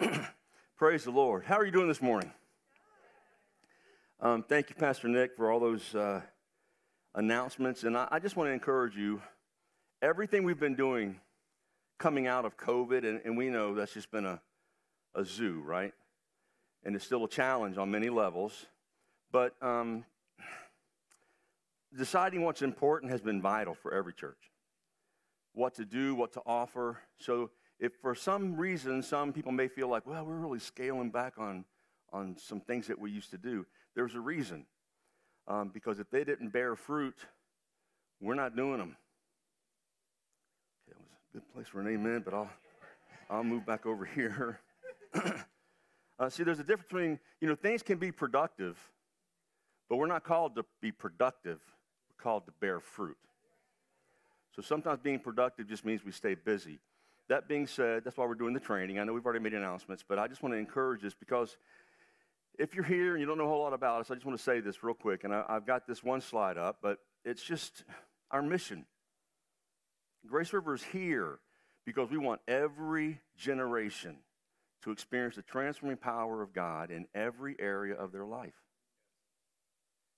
[0.76, 1.44] Praise the Lord.
[1.44, 2.32] How are you doing this morning?
[4.20, 6.20] Um, thank you, Pastor Nick, for all those uh,
[7.14, 7.82] announcements.
[7.84, 9.20] And I, I, just want to encourage you
[10.00, 11.20] everything we've been doing
[11.98, 14.40] coming out of COVID, and, and we know that's just been a,
[15.14, 15.92] a zoo, right?
[16.84, 18.66] And it's still a challenge on many levels.
[19.30, 20.04] But um,
[21.96, 24.50] deciding what's important has been vital for every church.
[25.54, 26.98] What to do, what to offer.
[27.18, 27.50] So
[27.82, 31.64] if for some reason some people may feel like, well, we're really scaling back on,
[32.12, 33.66] on some things that we used to do,
[33.96, 34.64] there's a reason.
[35.48, 37.16] Um, because if they didn't bear fruit,
[38.20, 38.96] we're not doing them.
[40.88, 42.50] Okay, that was a good place for an amen, but I'll,
[43.28, 44.60] I'll move back over here.
[46.20, 48.78] uh, see, there's a difference between, you know, things can be productive,
[49.90, 51.58] but we're not called to be productive.
[52.08, 53.18] We're called to bear fruit.
[54.54, 56.78] So sometimes being productive just means we stay busy.
[57.32, 58.98] That being said, that's why we're doing the training.
[58.98, 61.56] I know we've already made announcements, but I just want to encourage this because
[62.58, 64.36] if you're here and you don't know a whole lot about us, I just want
[64.36, 65.24] to say this real quick.
[65.24, 67.84] And I, have got this one slide up, but it's just
[68.30, 68.84] our mission.
[70.26, 71.38] Grace River is here
[71.86, 74.18] because we want every generation
[74.84, 78.60] to experience the transforming power of God in every area of their life.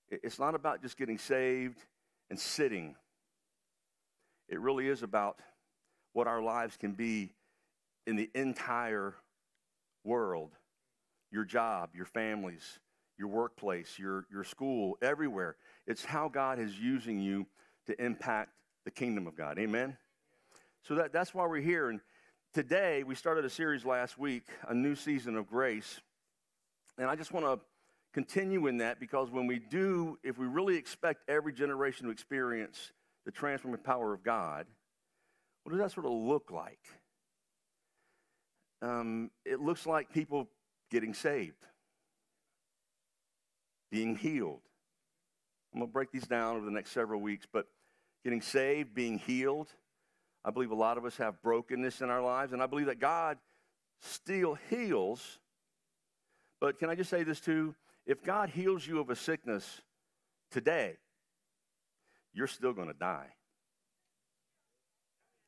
[0.09, 1.79] It's not about just getting saved
[2.29, 2.97] and sitting,
[4.49, 5.39] it really is about
[6.15, 7.29] what our lives can be
[8.07, 9.15] in the entire
[10.03, 10.51] world
[11.29, 12.79] your job, your families,
[13.17, 15.57] your workplace, your, your school, everywhere.
[15.85, 17.45] It's how God is using you
[17.87, 18.51] to impact
[18.85, 19.59] the kingdom of God.
[19.59, 19.97] Amen?
[20.83, 21.89] So that, that's why we're here.
[21.89, 21.99] And
[22.53, 25.99] today, we started a series last week, a new season of grace.
[26.97, 27.59] And I just want to
[28.13, 32.93] continue in that because when we do, if we really expect every generation to experience
[33.25, 34.67] the transforming power of God,
[35.65, 36.79] what does that sort of look like?
[38.83, 40.47] Um, it looks like people
[40.91, 41.65] getting saved,
[43.91, 44.61] being healed.
[45.73, 47.65] I'm going to break these down over the next several weeks, but
[48.23, 49.69] getting saved, being healed.
[50.43, 52.99] I believe a lot of us have brokenness in our lives, and I believe that
[52.99, 53.39] God
[54.01, 55.39] still heals.
[56.61, 57.73] But can I just say this too?
[58.05, 59.81] If God heals you of a sickness
[60.51, 60.97] today,
[62.33, 63.34] you're still going to die.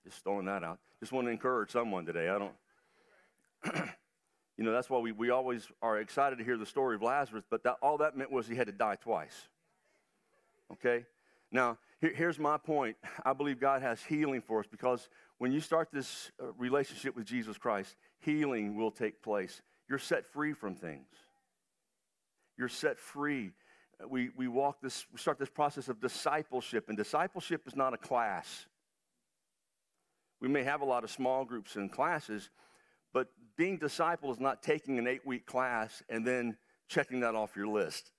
[0.10, 0.80] Just throwing that out.
[1.00, 2.30] Just want to encourage someone today.
[2.30, 2.54] I don't,
[4.58, 7.44] you know, that's why we, we always are excited to hear the story of Lazarus,
[7.50, 9.36] but that, all that meant was he had to die twice.
[10.72, 11.06] Okay?
[11.52, 12.96] Now, here, here's my point.
[13.26, 15.10] I believe God has healing for us because
[15.40, 19.62] when you start this uh, relationship with Jesus Christ, healing will take place.
[19.90, 21.08] You're set free from things.
[22.58, 23.52] You're set free.
[24.10, 27.98] We, we walk this, we start this process of discipleship, and discipleship is not a
[27.98, 28.68] class.
[30.40, 32.50] We may have a lot of small groups and classes,
[33.14, 37.56] but being disciple is not taking an eight week class and then checking that off
[37.56, 38.12] your list.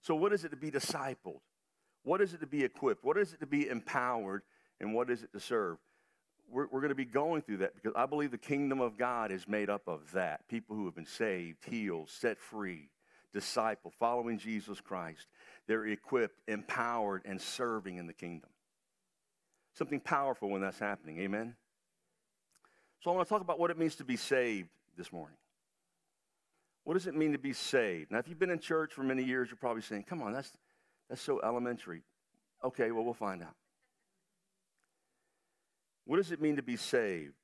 [0.00, 1.40] So, what is it to be discipled?
[2.02, 3.04] What is it to be equipped?
[3.04, 4.42] What is it to be empowered?
[4.80, 5.78] And what is it to serve?
[6.50, 9.32] We're, we're going to be going through that because I believe the kingdom of God
[9.32, 12.90] is made up of that people who have been saved, healed, set free,
[13.32, 15.26] disciple, following Jesus Christ.
[15.66, 18.50] They're equipped, empowered, and serving in the kingdom
[19.74, 21.18] something powerful when that's happening.
[21.20, 21.54] Amen?
[23.00, 25.36] So I want to talk about what it means to be saved this morning.
[26.84, 28.10] What does it mean to be saved?
[28.10, 30.52] Now, if you've been in church for many years, you're probably saying, come on, that's,
[31.08, 32.02] that's so elementary.
[32.62, 33.54] Okay, well, we'll find out.
[36.06, 37.34] What does it mean to be saved?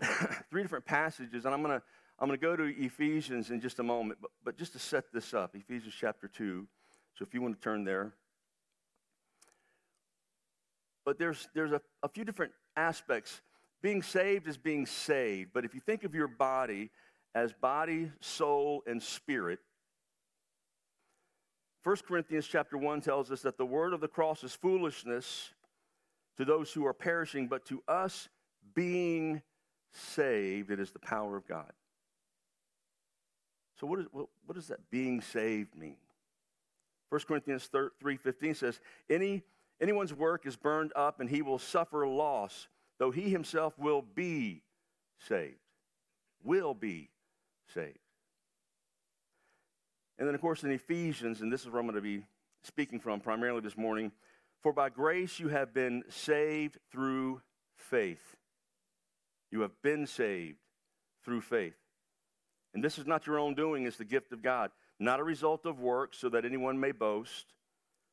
[0.50, 1.84] Three different passages, and I'm going to
[2.20, 5.10] I'm going to go to Ephesians in just a moment, but, but just to set
[5.10, 6.66] this up, Ephesians chapter 2.
[7.14, 8.12] So if you want to turn there.
[11.10, 13.40] But there's, there's a, a few different aspects.
[13.82, 15.50] Being saved is being saved.
[15.52, 16.92] But if you think of your body
[17.34, 19.58] as body, soul, and spirit,
[21.82, 25.50] 1 Corinthians chapter 1 tells us that the word of the cross is foolishness
[26.36, 28.28] to those who are perishing, but to us
[28.72, 29.42] being
[29.92, 31.72] saved, it is the power of God.
[33.80, 35.96] So what, is, what, what does that being saved mean?
[37.08, 38.80] 1 Corinthians 3.15 says,
[39.10, 39.42] Any
[39.80, 42.68] Anyone's work is burned up and he will suffer loss,
[42.98, 44.62] though he himself will be
[45.28, 45.56] saved.
[46.42, 47.10] will be
[47.74, 47.98] saved.
[50.18, 52.22] And then, of course, in Ephesians, and this is where I'm going to be
[52.62, 54.12] speaking from primarily this morning,
[54.62, 57.40] for by grace you have been saved through
[57.74, 58.36] faith.
[59.50, 60.58] You have been saved
[61.24, 61.76] through faith.
[62.74, 65.64] And this is not your own doing, it's the gift of God, not a result
[65.64, 67.46] of works, so that anyone may boast.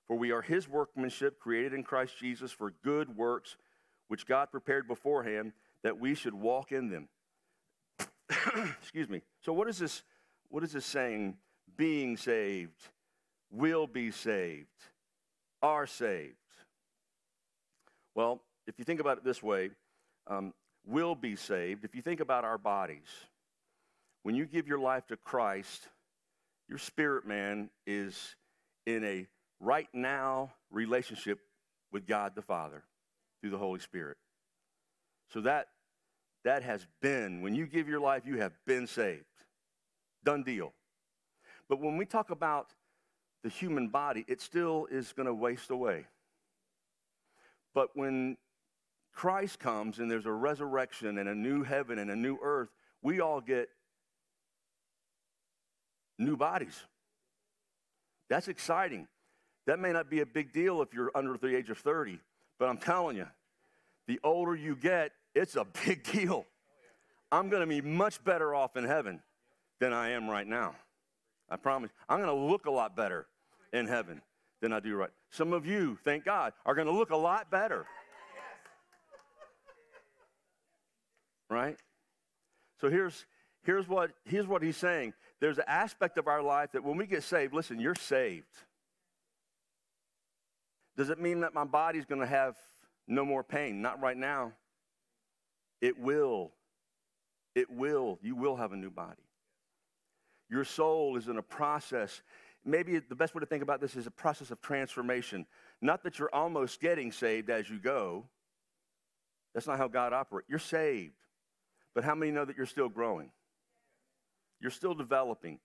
[0.07, 3.57] For we are his workmanship, created in Christ Jesus for good works,
[4.07, 5.51] which God prepared beforehand
[5.83, 7.09] that we should walk in them.
[8.81, 9.21] Excuse me.
[9.41, 10.03] So, what is this?
[10.49, 11.35] What is this saying?
[11.75, 12.89] Being saved,
[13.51, 14.67] will be saved,
[15.61, 16.35] are saved.
[18.15, 19.69] Well, if you think about it this way,
[20.25, 20.53] um,
[20.85, 21.83] will be saved.
[21.83, 23.09] If you think about our bodies,
[24.23, 25.87] when you give your life to Christ,
[26.67, 28.35] your spirit man is
[28.85, 29.27] in a
[29.59, 31.39] right now relationship
[31.91, 32.83] with God the Father
[33.41, 34.17] through the Holy Spirit.
[35.29, 35.67] So that
[36.43, 39.25] that has been when you give your life you have been saved.
[40.23, 40.73] Done deal.
[41.67, 42.73] But when we talk about
[43.43, 46.05] the human body, it still is going to waste away.
[47.73, 48.37] But when
[49.13, 52.69] Christ comes and there's a resurrection and a new heaven and a new earth,
[53.01, 53.69] we all get
[56.17, 56.79] new bodies.
[58.29, 59.07] That's exciting.
[59.67, 62.19] That may not be a big deal if you're under the age of 30,
[62.57, 63.27] but I'm telling you,
[64.07, 66.45] the older you get, it's a big deal.
[67.31, 69.21] I'm going to be much better off in heaven
[69.79, 70.75] than I am right now.
[71.49, 71.91] I promise.
[72.07, 73.27] I'm going to look a lot better
[73.73, 74.21] in heaven
[74.61, 75.09] than I do right.
[75.31, 77.85] Some of you, thank God, are going to look a lot better.
[81.49, 81.77] Right?
[82.81, 83.25] So here's
[83.63, 85.13] here's what here's what he's saying.
[85.39, 88.53] There's an aspect of our life that when we get saved, listen, you're saved.
[90.97, 92.55] Does it mean that my body's going to have
[93.07, 93.81] no more pain?
[93.81, 94.53] Not right now.
[95.79, 96.51] It will.
[97.53, 98.17] It will.
[98.21, 99.21] You will have a new body.
[100.49, 102.21] Your soul is in a process.
[102.65, 105.45] Maybe the best way to think about this is a process of transformation.
[105.81, 108.25] Not that you're almost getting saved as you go.
[109.53, 110.49] That's not how God operates.
[110.49, 111.13] You're saved.
[111.93, 113.31] But how many know that you're still growing?
[114.59, 115.59] You're still developing.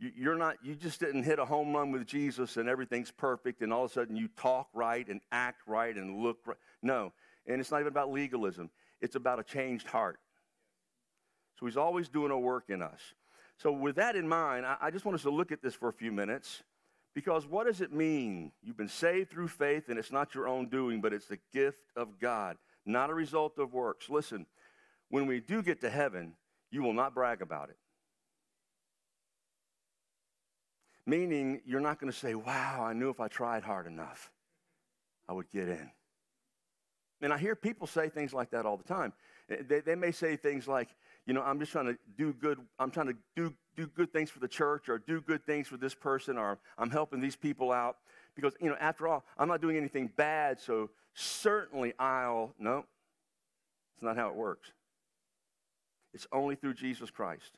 [0.00, 3.62] You, are not, you just didn't hit a home run with Jesus and everything's perfect
[3.62, 6.56] and all of a sudden you talk right and act right and look right.
[6.82, 7.12] No.
[7.46, 10.20] And it's not even about legalism, it's about a changed heart.
[11.58, 13.00] So he's always doing a work in us.
[13.56, 15.92] So, with that in mind, I just want us to look at this for a
[15.92, 16.62] few minutes
[17.12, 18.52] because what does it mean?
[18.62, 21.82] You've been saved through faith and it's not your own doing, but it's the gift
[21.96, 22.56] of God,
[22.86, 24.08] not a result of works.
[24.08, 24.46] Listen,
[25.08, 26.34] when we do get to heaven,
[26.70, 27.76] you will not brag about it.
[31.08, 34.30] Meaning, you're not going to say, wow, I knew if I tried hard enough,
[35.26, 35.90] I would get in.
[37.22, 39.14] And I hear people say things like that all the time.
[39.48, 40.90] Eh, they, they may say things like,
[41.24, 44.28] you know, I'm just trying to do good, I'm trying to do, do good things
[44.28, 47.72] for the church or do good things for this person or I'm helping these people
[47.72, 47.96] out.
[48.36, 52.84] Because, you know, after all, I'm not doing anything bad, so certainly I'll, no,
[53.94, 54.72] it's not how it works.
[56.12, 57.52] It's only through Jesus Christ.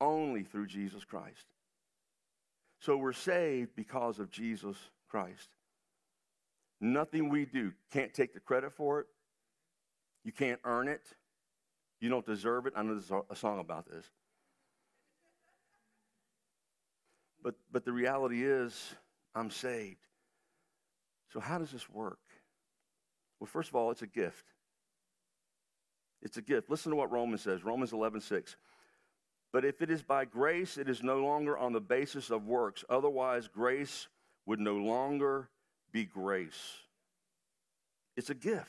[0.00, 1.46] Only through Jesus Christ.
[2.80, 4.76] So we're saved because of Jesus
[5.08, 5.48] Christ.
[6.80, 9.06] Nothing we do can't take the credit for it.
[10.24, 11.02] You can't earn it.
[12.00, 12.74] You don't deserve it.
[12.76, 14.06] I know there's a song about this.
[17.42, 18.94] But, but the reality is,
[19.34, 20.06] I'm saved.
[21.32, 22.18] So, how does this work?
[23.38, 24.44] Well, first of all, it's a gift.
[26.22, 26.70] It's a gift.
[26.70, 28.56] Listen to what Romans says Romans 11 6.
[29.52, 32.84] But if it is by grace, it is no longer on the basis of works.
[32.88, 34.08] Otherwise, grace
[34.46, 35.48] would no longer
[35.90, 36.76] be grace.
[38.16, 38.66] It's a gift.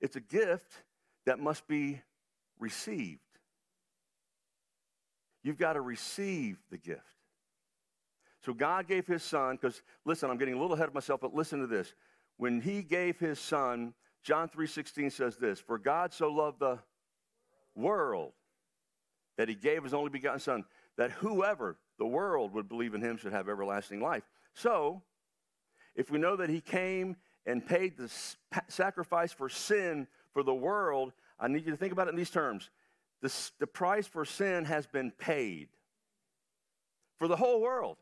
[0.00, 0.72] It's a gift
[1.26, 2.00] that must be
[2.58, 3.20] received.
[5.42, 7.02] You've got to receive the gift.
[8.44, 11.34] So God gave his son, because listen, I'm getting a little ahead of myself, but
[11.34, 11.92] listen to this.
[12.36, 16.78] When he gave his son, John 3:16 says this, for God so loved the
[17.74, 18.32] world
[19.38, 20.64] that he gave his only begotten Son,
[20.98, 24.24] that whoever the world would believe in him should have everlasting life.
[24.52, 25.02] So,
[25.94, 27.16] if we know that he came
[27.46, 28.12] and paid the
[28.68, 32.30] sacrifice for sin for the world, I need you to think about it in these
[32.30, 32.68] terms.
[33.22, 35.68] The, the price for sin has been paid
[37.16, 37.96] for the whole world.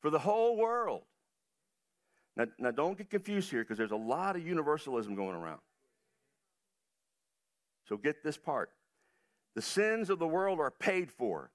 [0.00, 1.02] For the whole world.
[2.36, 5.60] Now, now don't get confused here because there's a lot of universalism going around.
[7.88, 8.70] So get this part.
[9.54, 11.50] The sins of the world are paid for.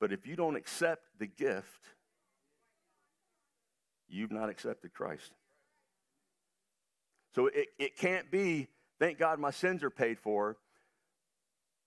[0.00, 1.86] But if you don't accept the gift,
[4.08, 5.32] you've not accepted Christ.
[7.34, 10.56] So it, it can't be, thank God my sins are paid for,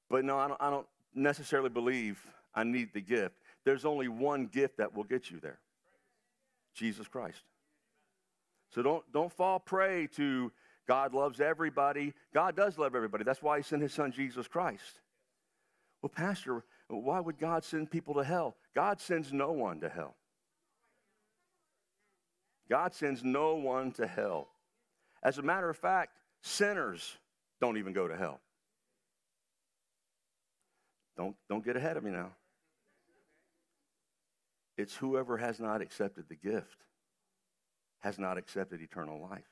[0.10, 2.20] But no, I don't, I don't necessarily believe
[2.54, 3.36] I need the gift.
[3.66, 5.60] There's only one gift that will get you there
[6.74, 7.44] Jesus Christ.
[8.70, 10.52] So don't, don't fall prey to
[10.88, 12.14] God loves everybody.
[12.34, 13.24] God does love everybody.
[13.24, 15.00] That's why He sent His Son, Jesus Christ.
[16.02, 18.56] Well, Pastor, why would God send people to hell?
[18.76, 20.16] God sends no one to hell.
[22.70, 24.50] God sends no one to hell.
[25.24, 27.18] As a matter of fact, sinners
[27.60, 28.40] don't even go to hell.
[31.18, 32.32] Don't, don't get ahead of me now.
[34.78, 36.84] It's whoever has not accepted the gift,
[38.00, 39.50] has not accepted eternal life.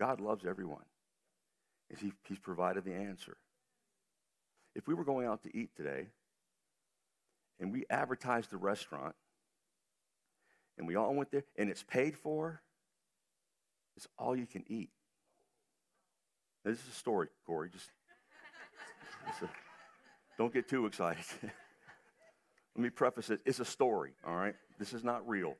[0.00, 0.84] God loves everyone.
[1.98, 3.36] He, he's provided the answer.
[4.76, 6.08] If we were going out to eat today
[7.58, 9.14] and we advertised the restaurant
[10.76, 12.60] and we all went there and it's paid for,
[13.96, 14.90] it's all you can eat.
[16.62, 17.70] Now, this is a story, Corey.
[17.72, 17.88] Just
[19.42, 19.48] a,
[20.36, 21.24] don't get too excited.
[21.42, 23.40] Let me preface it.
[23.46, 24.54] It's a story, all right?
[24.78, 25.54] This is not real.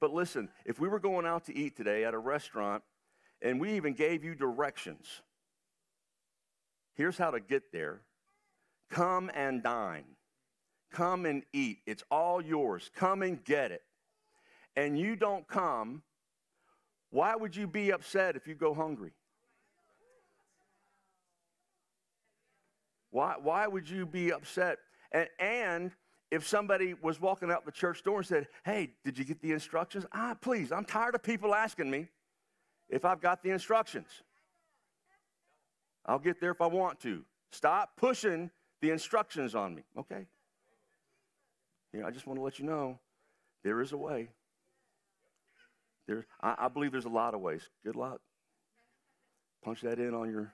[0.00, 2.82] But listen, if we were going out to eat today at a restaurant
[3.42, 5.20] and we even gave you directions,
[6.94, 8.00] here's how to get there
[8.92, 10.04] come and dine,
[10.92, 11.78] come and eat.
[11.86, 12.90] It's all yours.
[12.94, 13.82] Come and get it.
[14.76, 16.02] And you don't come,
[17.10, 19.12] why would you be upset if you go hungry?
[23.10, 24.78] Why, why would you be upset?
[25.10, 25.90] And, and
[26.30, 29.52] if somebody was walking out the church door and said, Hey, did you get the
[29.52, 30.06] instructions?
[30.12, 32.08] Ah, please, I'm tired of people asking me
[32.88, 34.08] if I've got the instructions.
[36.06, 37.22] I'll get there if I want to.
[37.50, 38.50] Stop pushing
[38.82, 40.26] the instructions on me, okay?
[41.94, 42.98] Know, I just want to let you know
[43.62, 44.28] there is a way.
[46.06, 47.62] There, I, I believe there's a lot of ways.
[47.84, 48.20] Good luck.
[49.64, 50.52] Punch that in on your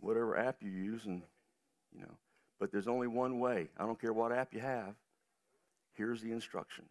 [0.00, 1.22] whatever app you use, and
[1.94, 2.16] you know.
[2.58, 3.68] But there's only one way.
[3.78, 4.94] I don't care what app you have.
[5.92, 6.90] Here's the instructions.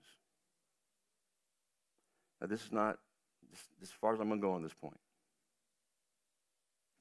[2.40, 3.00] Now, this is not
[3.50, 5.00] this, as far as I'm going to go on this point.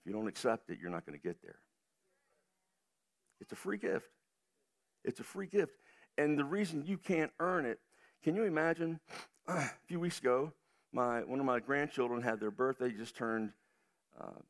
[0.01, 1.59] If you don't accept it, you're not going to get there.
[3.43, 4.07] It's a free gift.
[5.05, 5.73] It's a free gift.
[6.17, 7.81] And the reason you can't earn it,
[8.23, 9.01] can you imagine?
[9.49, 10.53] a few weeks ago,
[10.93, 13.51] my, one of my grandchildren had their birthday, just turned
[14.21, 14.41] uh,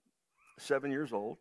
[0.59, 1.39] seven years old.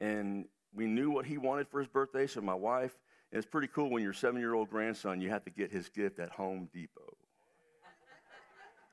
[0.00, 2.96] And we knew what he wanted for his birthday, so my wife,
[3.32, 5.88] and it's pretty cool when your seven year old grandson, you have to get his
[5.88, 7.16] gift at Home Depot.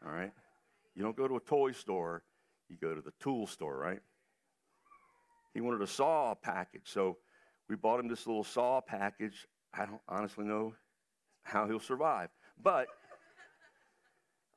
[0.03, 0.31] All right?
[0.95, 2.23] You don't go to a toy store,
[2.69, 3.99] you go to the tool store, right?
[5.53, 7.17] He wanted a saw package, so
[7.69, 9.47] we bought him this little saw package.
[9.73, 10.73] I don't honestly know
[11.43, 12.29] how he'll survive.
[12.61, 12.87] But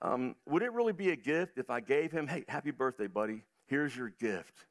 [0.03, 3.43] um, would it really be a gift if I gave him, hey, happy birthday, buddy?
[3.67, 4.67] Here's your gift.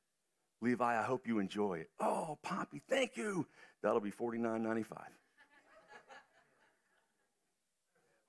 [0.61, 1.89] Levi, I hope you enjoy it.
[1.99, 3.45] Oh, Poppy, thank you.
[3.83, 4.85] That'll be $49.95.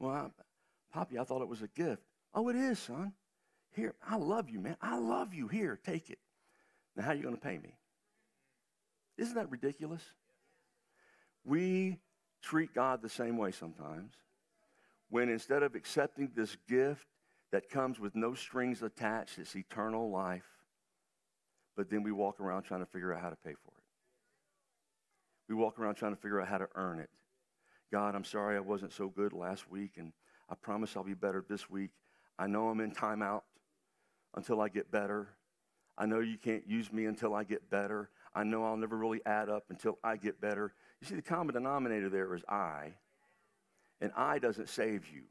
[0.01, 0.29] well, I,
[0.93, 2.03] Poppy, I thought it was a gift.
[2.35, 3.13] Oh, it is, son.
[3.73, 4.77] Here, I love you, man.
[4.81, 5.49] I love you.
[5.49, 6.19] Here, take it.
[6.97, 7.76] Now, how are you going to pay me?
[9.19, 10.03] Isn't that ridiculous?
[11.45, 11.99] We
[12.43, 14.13] treat God the same way sometimes
[15.09, 17.07] when instead of accepting this gift
[17.53, 20.47] that comes with no strings attached, it's eternal life,
[21.77, 23.85] but then we walk around trying to figure out how to pay for it.
[25.49, 27.11] We walk around trying to figure out how to earn it.
[27.93, 30.13] God, I'm sorry I wasn't so good last week, and
[30.51, 31.91] I promise I'll be better this week.
[32.37, 33.43] I know I'm in timeout
[34.35, 35.29] until I get better.
[35.97, 38.11] I know you can't use me until I get better.
[38.37, 40.75] I know I'll never really add up until I get better.
[41.01, 42.93] You see, the common denominator there is I,
[43.99, 45.23] and I doesn't save you.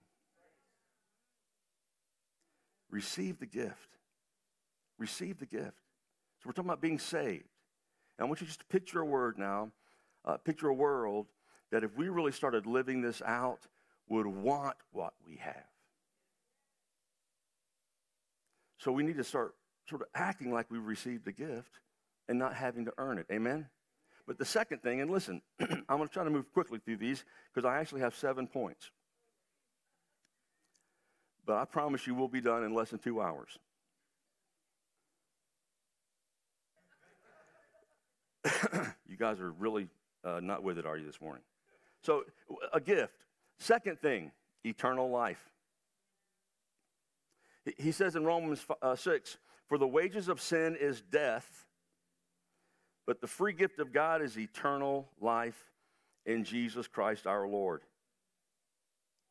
[2.89, 3.99] Receive the gift.
[4.97, 5.83] Receive the gift.
[6.39, 7.45] So we're talking about being saved.
[8.17, 9.69] And I want you just to picture a word now,
[10.25, 11.27] uh, picture a world
[11.71, 13.67] that if we really started living this out,
[14.09, 15.69] would want what we have.
[18.79, 19.53] So we need to start
[19.87, 21.81] sort of acting like we've received the gift
[22.27, 23.27] and not having to earn it.
[23.31, 23.67] Amen?
[24.27, 27.23] But the second thing, and listen, I'm going to try to move quickly through these
[27.53, 28.89] because I actually have seven points.
[31.45, 33.59] But I promise you we'll be done in less than two hours.
[39.07, 39.87] you guys are really
[40.23, 41.43] uh, not with it, are you, this morning?
[42.01, 42.23] So,
[42.73, 43.13] a gift.
[43.59, 44.31] Second thing,
[44.63, 45.49] eternal life.
[47.77, 51.64] He says in Romans uh, 6 For the wages of sin is death,
[53.05, 55.71] but the free gift of God is eternal life
[56.25, 57.81] in Jesus Christ our Lord.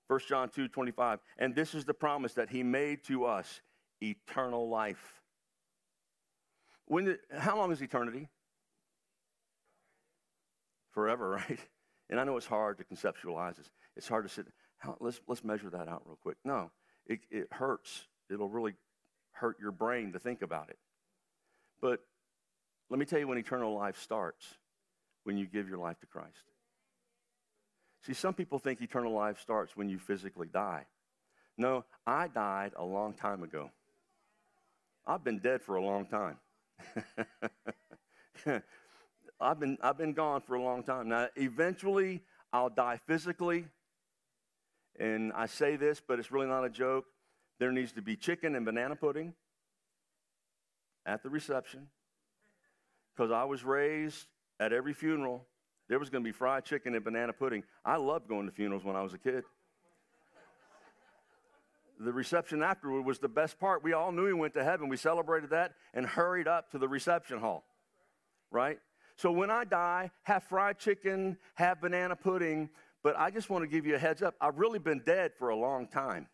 [0.09, 1.21] 1 John 2 25.
[1.38, 3.61] And this is the promise that he made to us
[4.00, 5.23] eternal life.
[6.87, 8.28] When how long is eternity?
[10.93, 11.61] Forever, right?
[12.11, 13.71] And I know it's hard to conceptualize this.
[13.97, 14.47] It's hard to sit.
[15.00, 16.37] Let's let's measure that out real quick.
[16.45, 16.71] No,
[17.07, 18.07] it, it hurts.
[18.31, 18.75] It'll really
[19.33, 20.78] hurt your brain to think about it.
[21.81, 22.00] But
[22.91, 24.47] let me tell you when eternal life starts
[25.25, 26.50] when you give your life to Christ.
[28.03, 30.87] See, some people think eternal life starts when you physically die.
[31.57, 33.71] No, I died a long time ago.
[35.07, 36.37] I've been dead for a long time.
[39.41, 41.09] I've been, I've been gone for a long time.
[41.09, 42.23] Now, eventually,
[42.53, 43.67] I'll die physically.
[44.99, 47.07] And I say this, but it's really not a joke.
[47.59, 49.35] There needs to be chicken and banana pudding
[51.07, 51.88] at the reception.
[53.14, 54.26] Because I was raised
[54.59, 55.47] at every funeral,
[55.88, 57.62] there was going to be fried chicken and banana pudding.
[57.85, 59.44] I loved going to funerals when I was a kid.
[62.00, 63.85] the reception afterward was the best part.
[63.85, 64.88] We all knew he went to heaven.
[64.88, 67.64] We celebrated that and hurried up to the reception hall,
[68.50, 68.78] right?
[69.16, 72.71] So when I die, have fried chicken, have banana pudding,
[73.02, 74.35] but I just want to give you a heads up.
[74.40, 76.26] I've really been dead for a long time.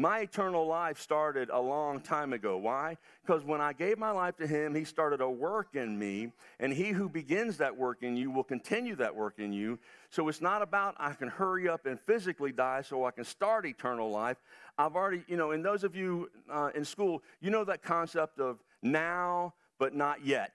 [0.00, 2.56] My eternal life started a long time ago.
[2.56, 2.96] Why?
[3.20, 6.72] Because when I gave my life to Him, He started a work in me, and
[6.72, 9.78] He who begins that work in you will continue that work in you.
[10.08, 13.66] So it's not about I can hurry up and physically die so I can start
[13.66, 14.38] eternal life.
[14.78, 18.40] I've already, you know, and those of you uh, in school, you know that concept
[18.40, 20.52] of now but not yet.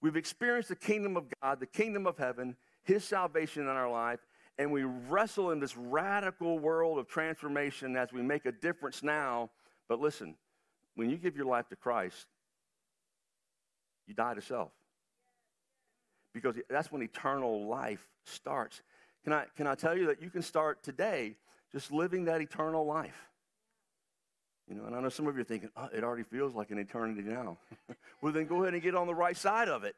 [0.00, 4.20] We've experienced the kingdom of God, the kingdom of heaven, His salvation in our life,
[4.58, 9.50] and we wrestle in this radical world of transformation as we make a difference now.
[9.88, 10.34] But listen,
[10.94, 12.26] when you give your life to Christ,
[14.06, 14.70] you die to self.
[16.32, 18.82] Because that's when eternal life starts.
[19.24, 21.36] Can I, can I tell you that you can start today
[21.72, 23.28] just living that eternal life?
[24.68, 26.70] You know, and I know some of you are thinking, oh, it already feels like
[26.70, 27.58] an eternity now.
[28.20, 29.94] well, then go ahead and get on the right side of it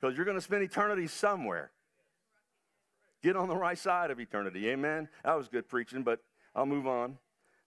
[0.00, 1.70] because you're going to spend eternity somewhere.
[3.22, 4.68] Get on the right side of eternity.
[4.68, 5.08] Amen.
[5.24, 6.20] That was good preaching, but
[6.54, 7.18] I'll move on.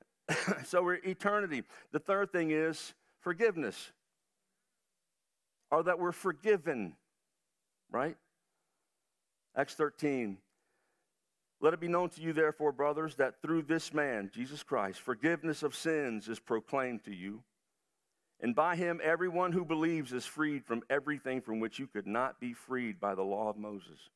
[0.66, 1.64] so we're eternity.
[1.92, 3.92] The third thing is forgiveness,
[5.70, 6.94] or that we're forgiven,
[7.92, 8.16] right?
[9.56, 10.38] Acts 13.
[11.60, 15.62] Let it be known to you, therefore, brothers, that through this man, Jesus Christ, forgiveness
[15.62, 17.44] of sins is proclaimed to you.
[18.40, 22.40] And by him, everyone who believes is freed from everything from which you could not
[22.40, 24.10] be freed by the law of Moses.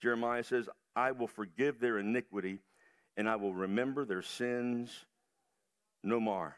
[0.00, 2.60] Jeremiah says, I will forgive their iniquity
[3.16, 4.90] and I will remember their sins
[6.02, 6.56] no more.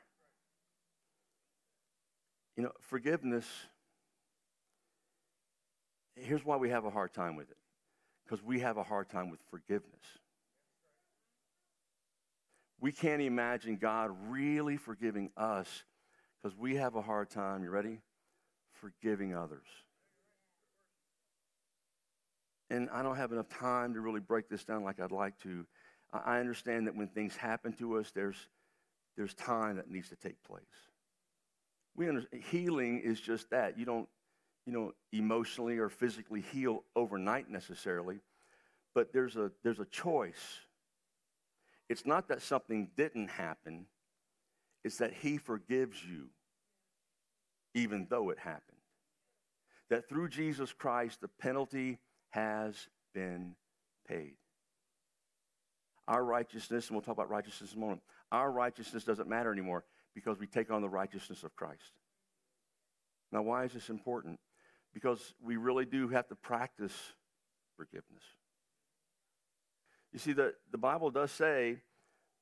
[2.57, 3.47] You know, forgiveness,
[6.15, 7.57] here's why we have a hard time with it
[8.25, 10.05] because we have a hard time with forgiveness.
[12.81, 15.85] We can't imagine God really forgiving us
[16.43, 18.01] because we have a hard time, you ready?
[18.73, 19.67] Forgiving others.
[22.71, 25.67] And I don't have enough time to really break this down like I'd like to.
[26.13, 28.37] I understand that when things happen to us, there's,
[29.17, 30.63] there's time that needs to take place.
[31.95, 33.79] We understand, healing is just that.
[33.79, 34.09] You don't,
[34.67, 38.19] you know, emotionally or physically heal overnight necessarily,
[38.95, 40.61] but there's a, there's a choice.
[41.89, 43.87] It's not that something didn't happen,
[44.85, 46.29] it's that He forgives you
[47.77, 48.63] even though it happened.
[49.91, 51.99] That through Jesus Christ, the penalty
[52.37, 53.55] has been
[54.07, 54.35] paid.
[56.07, 59.85] Our righteousness, and we'll talk about righteousness in a moment, our righteousness doesn't matter anymore
[60.15, 61.93] because we take on the righteousness of Christ.
[63.33, 64.39] Now, why is this important?
[64.93, 66.93] Because we really do have to practice
[67.75, 68.23] forgiveness.
[70.13, 71.79] You see, the, the Bible does say,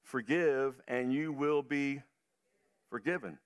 [0.02, 2.02] forgive and you will be
[2.90, 3.38] forgiven.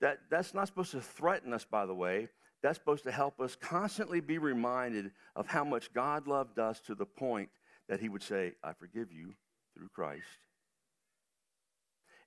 [0.00, 2.28] That, that's not supposed to threaten us, by the way.
[2.62, 6.94] That's supposed to help us constantly be reminded of how much God loved us to
[6.94, 7.50] the point
[7.88, 9.34] that He would say, I forgive you
[9.74, 10.24] through Christ.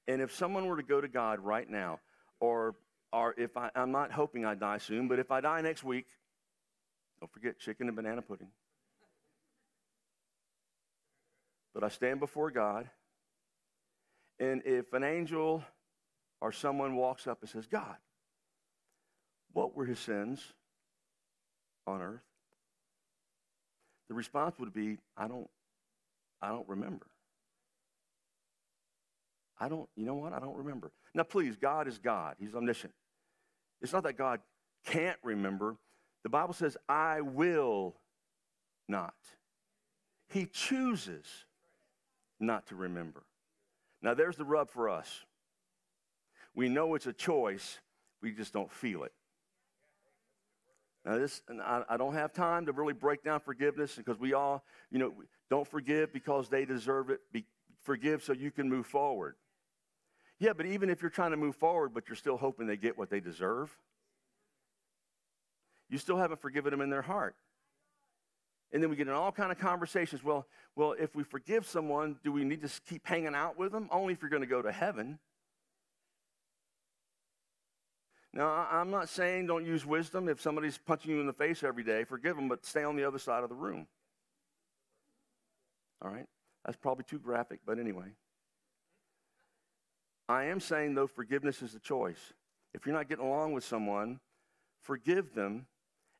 [0.08, 2.00] And if someone were to go to God right now,
[2.40, 2.76] or,
[3.12, 6.06] or if I, I'm not hoping I die soon, but if I die next week,
[7.20, 8.48] don't forget chicken and banana pudding.
[11.74, 12.90] But I stand before God,
[14.40, 15.64] and if an angel
[16.42, 17.98] or someone walks up and says, God,
[19.60, 20.42] what were his sins
[21.86, 22.22] on earth?
[24.08, 25.50] The response would be, I don't,
[26.42, 27.06] I don't remember.
[29.60, 30.32] I don't, you know what?
[30.32, 30.92] I don't remember.
[31.14, 32.38] Now, please, God is God.
[32.40, 32.94] He's omniscient.
[33.82, 34.40] It's not that God
[34.86, 35.76] can't remember.
[36.24, 37.96] The Bible says, I will
[38.88, 39.14] not.
[40.30, 41.26] He chooses
[42.40, 43.24] not to remember.
[44.02, 45.26] Now, there's the rub for us.
[46.56, 47.80] We know it's a choice,
[48.22, 49.12] we just don't feel it.
[51.06, 54.66] Now, this, I, I, don't have time to really break down forgiveness because we all,
[54.92, 55.14] you know,
[55.50, 57.22] don't forgive because they deserve it.
[57.32, 57.46] Be,
[57.82, 59.36] forgive so you can move forward.
[60.40, 62.98] Yeah, but even if you're trying to move forward, but you're still hoping they get
[62.98, 63.76] what they deserve,
[65.90, 67.36] you still haven't forgiven them in their heart.
[68.72, 70.24] And then we get in all kind of conversations.
[70.24, 73.90] Well, well, if we forgive someone, do we need to keep hanging out with them?
[73.92, 75.18] Only if you're going to go to heaven.
[78.34, 80.30] Now, I'm not saying don't use wisdom.
[80.30, 83.04] If somebody's punching you in the face every day, forgive them, but stay on the
[83.04, 83.88] other side of the room.
[86.02, 86.28] All right?
[86.64, 88.06] That's probably too graphic, but anyway.
[90.28, 92.34] I am saying, though, forgiveness is a choice.
[92.74, 94.20] If you're not getting along with someone,
[94.82, 95.66] forgive them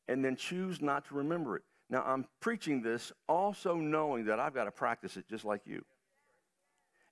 [0.08, 1.62] and then choose not to remember it.
[1.88, 5.84] Now, I'm preaching this also knowing that I've got to practice it just like you.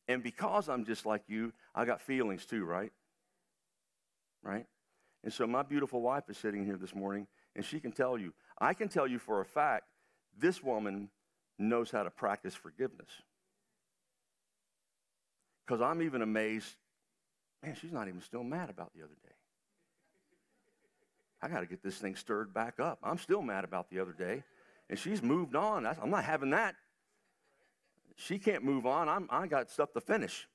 [0.08, 2.92] And because I'm just like you, I got feelings too, right?
[4.42, 4.66] Right?
[5.24, 7.26] And so my beautiful wife is sitting here this morning,
[7.56, 9.84] and she can tell you, I can tell you for a fact,
[10.38, 11.10] this woman
[11.58, 13.10] knows how to practice forgiveness.
[15.66, 16.76] Because I'm even amazed,
[17.62, 19.34] man, she's not even still mad about the other day.
[21.42, 22.98] I got to get this thing stirred back up.
[23.02, 24.44] I'm still mad about the other day,
[24.88, 25.86] and she's moved on.
[25.86, 26.74] I'm not having that.
[28.16, 29.08] She can't move on.
[29.08, 30.48] I'm, I got stuff to finish.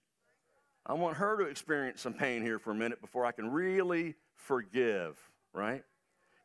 [0.86, 4.16] I want her to experience some pain here for a minute before I can really
[4.36, 5.18] forgive,
[5.54, 5.84] right?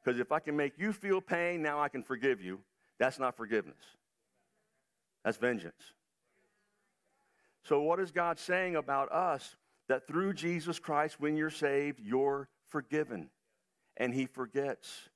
[0.02, 2.60] Because if I can make you feel pain, now I can forgive you.
[2.98, 3.76] That's not forgiveness,
[5.24, 5.94] that's vengeance.
[7.64, 9.56] So, what is God saying about us?
[9.88, 13.30] That through Jesus Christ, when you're saved, you're forgiven.
[13.96, 15.08] And He forgets.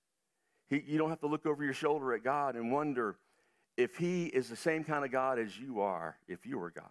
[0.69, 3.17] He, you don't have to look over your shoulder at God and wonder
[3.77, 6.85] if He is the same kind of God as you are, if you were God.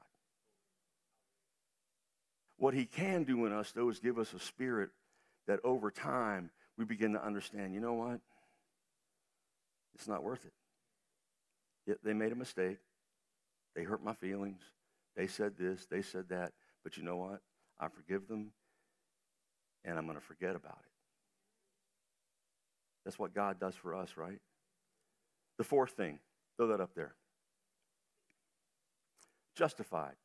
[2.58, 4.90] What He can do in us, though, is give us a spirit
[5.48, 8.20] that over time we begin to understand you know what?
[9.96, 10.54] It's not worth it.
[11.86, 12.78] Yet they made a mistake.
[13.76, 14.62] They hurt my feelings.
[15.16, 16.54] They said this, they said that.
[16.84, 17.42] But you know what?
[17.80, 18.52] I forgive them
[19.84, 20.92] and I'm going to forget about it.
[23.04, 24.40] That's what God does for us, right?
[25.58, 26.20] The fourth thing,
[26.58, 27.16] throw that up there.
[29.56, 30.16] Justified.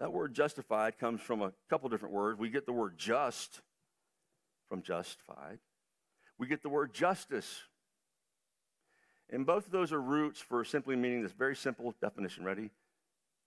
[0.00, 2.38] That word justified comes from a couple different words.
[2.38, 3.60] We get the word just
[4.66, 5.58] from justified,
[6.38, 7.62] we get the word justice.
[9.32, 12.44] And both of those are roots for simply meaning this very simple definition.
[12.44, 12.70] Ready?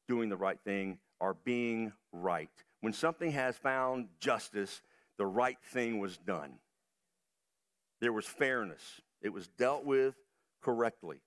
[0.07, 2.49] Doing the right thing or being right.
[2.79, 4.81] When something has found justice,
[5.17, 6.53] the right thing was done.
[7.99, 10.15] There was fairness, it was dealt with
[10.61, 11.21] correctly.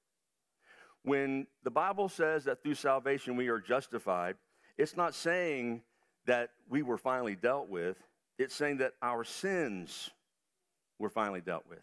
[1.03, 4.37] When the Bible says that through salvation we are justified,
[4.79, 5.83] it's not saying
[6.27, 7.97] that we were finally dealt with,
[8.39, 10.11] it's saying that our sins
[10.99, 11.83] were finally dealt with.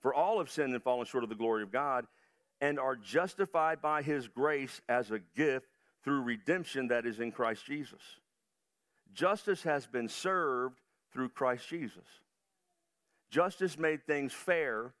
[0.00, 2.06] For all have sinned and fallen short of the glory of God
[2.60, 5.66] and are justified by his grace as a gift
[6.04, 8.00] through redemption that is in Christ Jesus.
[9.12, 10.80] Justice has been served
[11.12, 12.04] through Christ Jesus.
[13.30, 14.92] Justice made things fair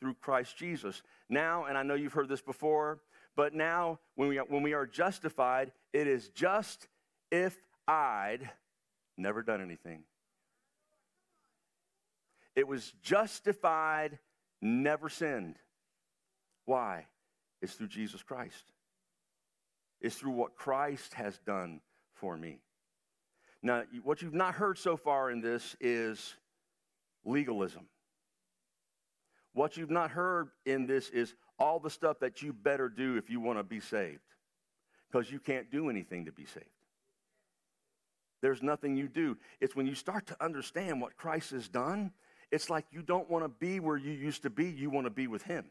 [0.00, 1.02] through Christ Jesus.
[1.28, 3.00] Now, and I know you've heard this before,
[3.36, 6.88] but now, when we, are, when we are justified, it is just
[7.30, 8.50] if I'd
[9.16, 10.04] never done anything.
[12.54, 14.18] It was justified,
[14.62, 15.56] never sinned.
[16.64, 17.06] Why?
[17.60, 18.72] It's through Jesus Christ.
[20.00, 21.80] It's through what Christ has done
[22.14, 22.60] for me.
[23.62, 26.34] Now, what you've not heard so far in this is
[27.24, 27.86] legalism.
[29.52, 33.30] What you've not heard in this is all the stuff that you better do if
[33.30, 34.20] you want to be saved,
[35.10, 36.66] because you can't do anything to be saved.
[38.42, 39.36] There's nothing you do.
[39.60, 42.12] It's when you start to understand what Christ has done,
[42.52, 45.10] it's like you don't want to be where you used to be, you want to
[45.10, 45.66] be with Him.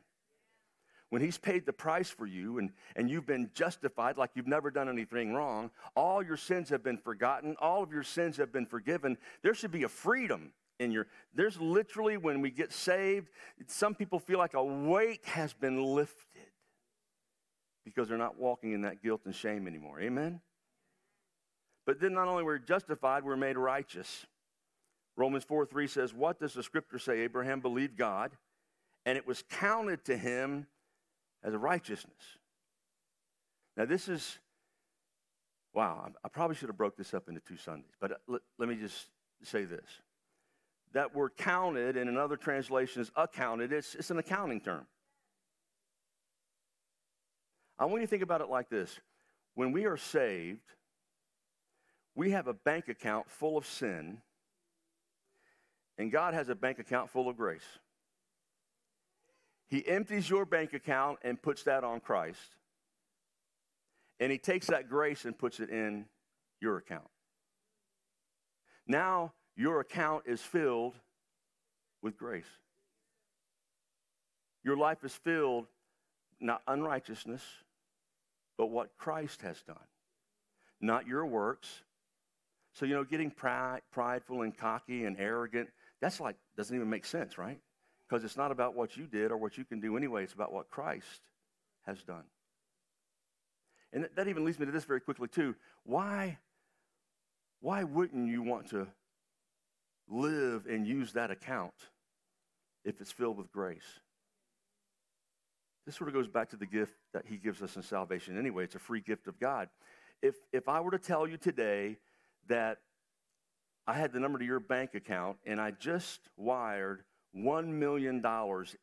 [1.09, 4.71] When He's paid the price for you and, and you've been justified like you've never
[4.71, 8.65] done anything wrong, all your sins have been forgotten, all of your sins have been
[8.65, 13.29] forgiven, there should be a freedom in your there's literally when we get saved
[13.67, 16.25] some people feel like a weight has been lifted
[17.85, 20.01] because they're not walking in that guilt and shame anymore.
[20.01, 20.41] Amen?
[21.85, 24.25] But then not only we're justified we're made righteous.
[25.15, 27.19] Romans 4 3 says what does the scripture say?
[27.19, 28.31] Abraham believed god
[29.05, 30.67] and it was counted to him
[31.43, 32.37] as a righteousness.
[33.77, 34.39] Now this is
[35.75, 38.69] wow i probably should have broke this up into two sundays but uh, let, let
[38.69, 39.07] me just
[39.43, 40.01] say this
[40.95, 43.73] that word counted in another translation is accounted.
[43.73, 44.87] It's, it's an accounting term.
[47.77, 48.97] I want you to think about it like this
[49.55, 50.61] when we are saved,
[52.15, 54.19] we have a bank account full of sin,
[55.97, 57.79] and God has a bank account full of grace.
[59.67, 62.55] He empties your bank account and puts that on Christ.
[64.21, 66.05] And he takes that grace and puts it in
[66.61, 67.09] your account.
[68.87, 70.95] Now your account is filled
[72.01, 72.45] with grace.
[74.63, 75.67] Your life is filled
[76.39, 77.41] not unrighteousness,
[78.57, 79.77] but what Christ has done,
[80.81, 81.83] not your works.
[82.73, 85.69] So, you know, getting pride, prideful and cocky and arrogant,
[86.01, 87.59] that's like, doesn't even make sense, right?
[88.07, 90.51] Because it's not about what you did or what you can do anyway, it's about
[90.51, 91.21] what Christ
[91.85, 92.23] has done.
[93.93, 95.55] And that even leads me to this very quickly, too.
[95.83, 96.37] Why,
[97.61, 98.87] why wouldn't you want to
[100.09, 101.73] live and use that account
[102.83, 103.99] if it's filled with grace?
[105.85, 108.63] This sort of goes back to the gift that he gives us in salvation anyway.
[108.63, 109.69] It's a free gift of God.
[110.21, 111.97] If, if I were to tell you today
[112.47, 112.79] that
[113.85, 117.03] I had the number to your bank account and I just wired
[117.37, 118.23] $1 million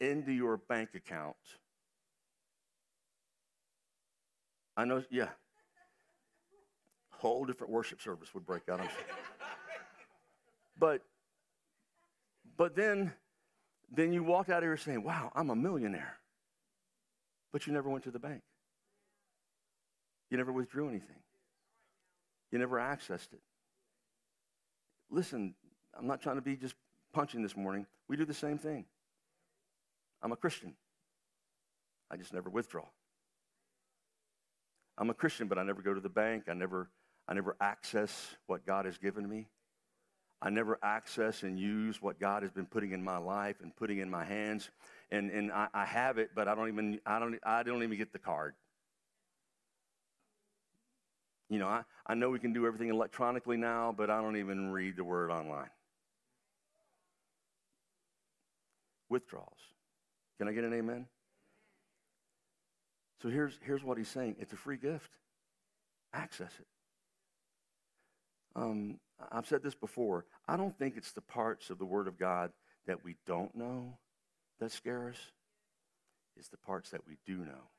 [0.01, 1.37] into your bank account,
[4.77, 5.29] I know, yeah,
[7.11, 8.81] whole different worship service would break out.
[10.79, 11.03] But,
[12.57, 13.13] but then,
[13.91, 16.19] then you walked out of here saying, wow, I'm a millionaire.
[17.53, 18.43] But you never went to the bank.
[20.31, 21.17] You never withdrew anything.
[22.51, 23.41] You never accessed it.
[25.11, 25.55] Listen,
[25.99, 26.75] I'm not trying to be just
[27.13, 27.87] punching this morning.
[28.09, 28.87] We do the same thing.
[30.23, 30.75] I'm a Christian.
[32.11, 32.85] I just never withdraw.
[34.97, 36.45] I'm a Christian, but I never go to the bank.
[36.49, 36.89] I never,
[37.27, 39.49] I never access what God has given me.
[40.45, 43.99] I never access and use what God has been putting in my life and putting
[43.99, 44.69] in my hands.
[45.13, 47.97] And, and I, I have it, but I don't even I don't I don't even
[47.97, 48.55] get the card.
[51.49, 54.73] You know, I, I know we can do everything electronically now, but I don't even
[54.73, 55.69] read the word online.
[59.09, 59.61] Withdrawals.
[60.39, 61.07] Can I get an amen?
[63.23, 65.11] So here's, here's what he's saying it's a free gift.
[66.13, 66.67] Access it.
[68.55, 68.99] Um,
[69.31, 70.25] I've said this before.
[70.49, 72.51] I don't think it's the parts of the Word of God
[72.87, 73.99] that we don't know
[74.61, 75.19] that scare us.
[76.37, 77.71] It's the parts that we do know.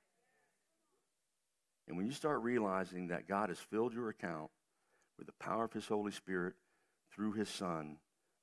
[1.87, 4.49] And when you start realizing that God has filled your account
[5.17, 6.53] with the power of His Holy Spirit
[7.13, 7.97] through His Son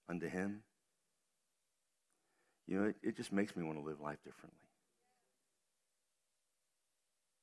[0.09, 0.63] unto Him,
[2.67, 4.59] you know, it, it just makes me want to live life differently.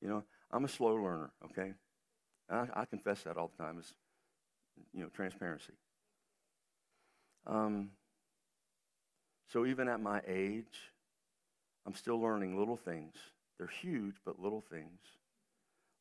[0.00, 1.72] You know, I'm a slow learner, okay?
[2.48, 3.76] I, I confess that all the time.
[3.78, 3.92] It's
[4.92, 5.74] you know, transparency.
[7.46, 7.90] Um,
[9.52, 10.92] so even at my age,
[11.86, 13.14] I'm still learning little things.
[13.56, 15.00] They're huge, but little things.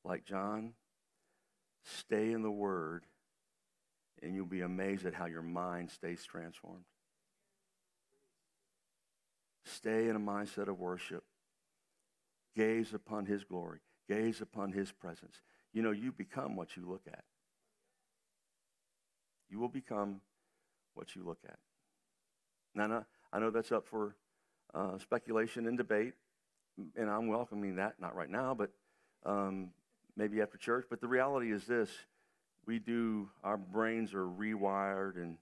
[0.04, 0.74] Like John,
[1.84, 3.06] stay in the Word,
[4.22, 6.86] and you'll be amazed at how your mind stays transformed.
[9.66, 11.24] Stay in a mindset of worship.
[12.56, 13.80] Gaze upon His glory.
[14.10, 15.42] Gaze upon His presence.
[15.74, 17.24] You know, you become what you look at.
[19.50, 20.22] You will become
[20.94, 21.58] what you look at.
[22.76, 24.16] Now, I know that's up for
[24.74, 26.14] uh, speculation and debate,
[26.96, 28.72] and I'm welcoming that, not right now, but
[29.26, 29.70] um,
[30.16, 30.86] maybe after church.
[30.90, 31.90] But the reality is this
[32.66, 35.38] we do, our brains are rewired and,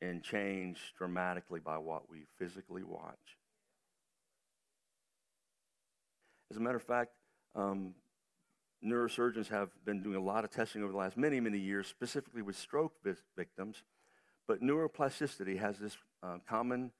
[0.00, 3.36] and changed dramatically by what we physically watch.
[6.50, 7.10] As a matter of fact,
[7.54, 7.94] um,
[8.84, 12.42] neurosurgeons have been doing a lot of testing over the last many, many years, specifically
[12.42, 12.92] with stroke
[13.36, 13.82] victims.
[14.46, 16.90] But neuroplasticity has this uh, common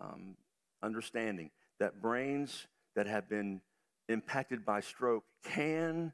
[0.00, 0.36] um,
[0.82, 3.60] understanding that brains that have been
[4.08, 6.12] impacted by stroke can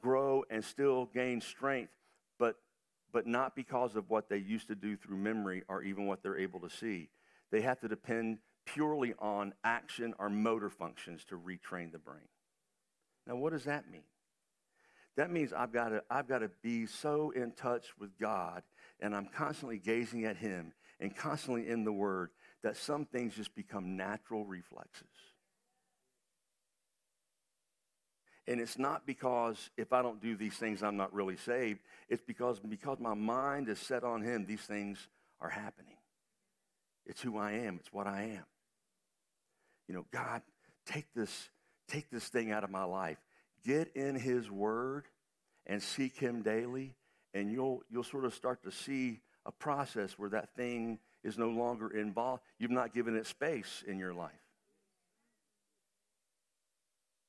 [0.00, 1.92] grow and still gain strength,
[2.38, 2.56] but,
[3.12, 6.38] but not because of what they used to do through memory or even what they're
[6.38, 7.08] able to see.
[7.50, 12.28] They have to depend purely on action or motor functions to retrain the brain.
[13.26, 14.02] Now, what does that mean?
[15.16, 18.62] That means I've got to, I've got to be so in touch with God
[19.00, 22.30] and I'm constantly gazing at Him and constantly in the Word
[22.62, 25.08] that some things just become natural reflexes.
[28.48, 31.80] And it's not because if I don't do these things, I'm not really saved.
[32.08, 35.08] It's because because my mind is set on Him, these things
[35.40, 35.96] are happening.
[37.06, 37.76] It's who I am.
[37.76, 38.44] It's what I am.
[39.88, 40.42] You know, God,
[40.86, 41.50] take this,
[41.88, 43.18] take this thing out of my life.
[43.64, 45.06] Get in His Word
[45.66, 46.94] and seek Him daily,
[47.34, 51.48] and you'll, you'll sort of start to see a process where that thing is no
[51.48, 52.42] longer involved.
[52.58, 54.32] You've not given it space in your life.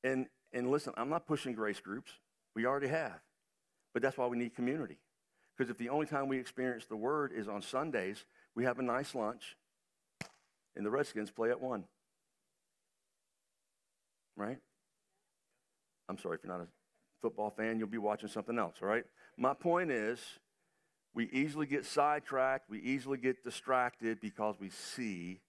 [0.03, 2.11] And, and listen, I'm not pushing grace groups.
[2.55, 3.19] We already have.
[3.93, 4.97] But that's why we need community.
[5.55, 8.83] Because if the only time we experience the word is on Sundays, we have a
[8.83, 9.55] nice lunch,
[10.75, 11.83] and the Redskins play at 1.
[14.35, 14.57] Right?
[16.13, 16.67] I'm sorry if you're not a
[17.21, 19.03] football fan, you'll be watching something else, all right?
[19.35, 20.19] My point is,
[21.15, 25.41] we easily get sidetracked, we easily get distracted because we see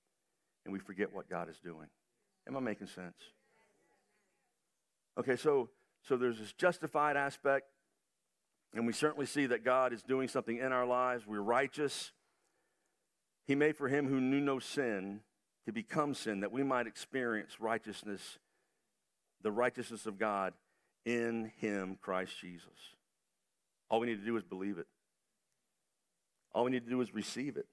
[0.64, 1.88] and we forget what God is doing.
[2.48, 3.16] Am I making sense?
[5.18, 5.68] Okay, so
[6.06, 7.66] so there's this justified aspect,
[8.74, 11.26] and we certainly see that God is doing something in our lives.
[11.26, 12.12] We're righteous.
[13.46, 15.20] He made for him who knew no sin
[15.66, 18.38] to become sin, that we might experience righteousness,
[19.44, 20.54] the righteousness of God
[21.04, 22.66] in him, Christ Jesus.
[23.88, 24.86] All we need to do is believe it.
[26.52, 27.66] All we need to do is receive it.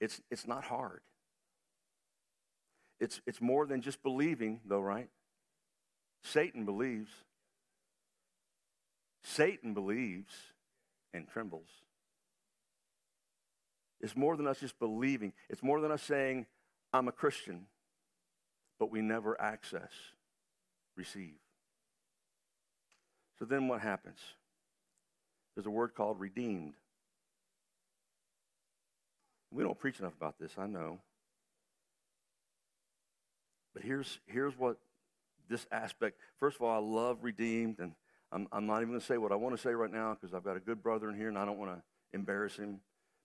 [0.00, 1.00] It's, it's not hard.
[3.00, 5.08] It's, it's more than just believing, though, right?
[6.22, 7.10] Satan believes.
[9.24, 10.32] Satan believes
[11.14, 11.68] and trembles.
[14.00, 15.32] It's more than us just believing.
[15.48, 16.46] It's more than us saying,
[16.92, 17.66] I'm a Christian,
[18.82, 19.92] but we never access,
[20.96, 21.36] receive.
[23.38, 24.18] So then what happens?
[25.54, 26.74] There's a word called redeemed.
[29.52, 30.98] We don't preach enough about this, I know.
[33.72, 34.78] But here's, here's what
[35.48, 36.18] this aspect.
[36.40, 37.92] First of all, I love redeemed, and
[38.32, 40.34] I'm, I'm not even going to say what I want to say right now because
[40.34, 42.80] I've got a good brother in here and I don't want to embarrass him.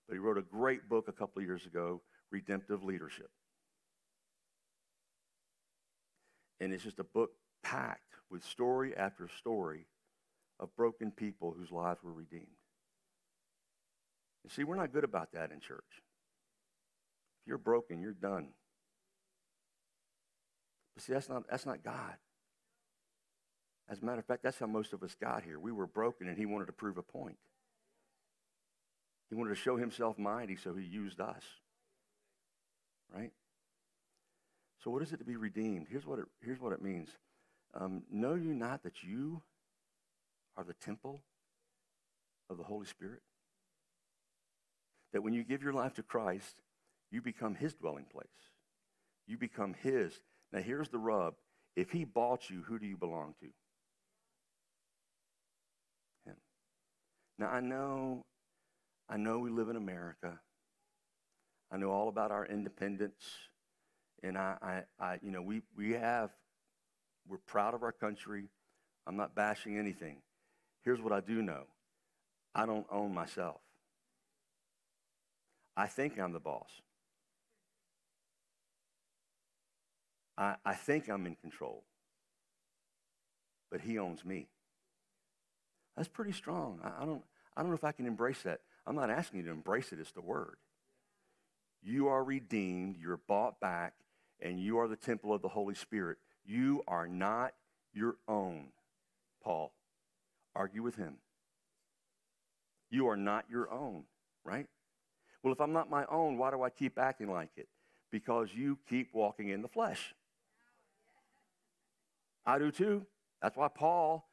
[0.06, 3.30] But he wrote a great book a couple of years ago, Redemptive Leadership.
[6.60, 7.30] And it's just a book
[7.62, 9.86] packed with story after story
[10.60, 12.46] of broken people whose lives were redeemed.
[14.44, 15.84] You see, we're not good about that in church.
[17.42, 18.48] If you're broken, you're done.
[20.94, 22.16] But see, that's not, that's not God.
[23.88, 25.58] As a matter of fact, that's how most of us got here.
[25.58, 27.38] We were broken, and He wanted to prove a point.
[29.30, 31.42] He wanted to show Himself mighty, so He used us.
[33.14, 33.30] Right?
[34.88, 35.88] So, what is it to be redeemed?
[35.90, 37.10] Here's what it, here's what it means
[37.78, 39.42] um, Know you not that you
[40.56, 41.20] are the temple
[42.48, 43.20] of the Holy Spirit?
[45.12, 46.62] That when you give your life to Christ,
[47.10, 48.30] you become His dwelling place.
[49.26, 50.22] You become His.
[50.54, 51.34] Now, here's the rub
[51.76, 53.46] if He bought you, who do you belong to?
[56.30, 56.36] Him.
[57.38, 58.24] Now, I know,
[59.06, 60.40] I know we live in America.
[61.70, 63.22] I know all about our independence.
[64.22, 66.30] And I, I, I you know, we, we have,
[67.28, 68.44] we're proud of our country.
[69.06, 70.16] I'm not bashing anything.
[70.82, 71.64] Here's what I do know
[72.54, 73.60] I don't own myself.
[75.76, 76.70] I think I'm the boss.
[80.36, 81.84] I, I think I'm in control.
[83.70, 84.48] But he owns me.
[85.96, 86.80] That's pretty strong.
[86.82, 87.22] I, I, don't,
[87.56, 88.60] I don't know if I can embrace that.
[88.86, 90.56] I'm not asking you to embrace it, it's the word.
[91.82, 93.94] You are redeemed, you're bought back,
[94.40, 96.18] and you are the temple of the Holy Spirit.
[96.44, 97.54] You are not
[97.92, 98.68] your own,
[99.42, 99.72] Paul.
[100.54, 101.16] Argue with him.
[102.90, 104.04] You are not your own,
[104.44, 104.66] right?
[105.42, 107.68] Well, if I'm not my own, why do I keep acting like it?
[108.10, 110.14] Because you keep walking in the flesh.
[112.46, 113.06] I do too.
[113.42, 114.26] That's why Paul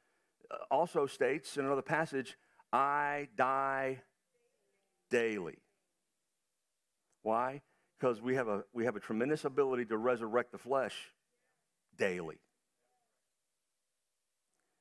[0.50, 2.38] uh, also states in another passage,
[2.72, 4.02] I die
[5.10, 5.58] daily.
[7.22, 7.62] Why?
[8.00, 10.94] Because we have a we have a tremendous ability to resurrect the flesh
[11.98, 12.38] daily.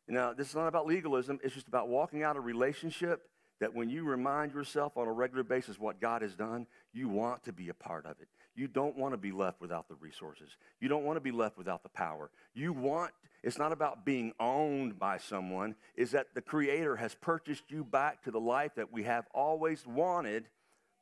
[0.07, 3.23] Now, this is not about legalism, it's just about walking out a relationship
[3.61, 7.45] that when you remind yourself on a regular basis what God has done, you want
[7.45, 8.29] to be a part of it.
[8.55, 10.57] You don't want to be left without the resources.
[10.81, 12.31] You don't want to be left without the power.
[12.53, 17.65] You want, it's not about being owned by someone, is that the Creator has purchased
[17.71, 20.47] you back to the life that we have always wanted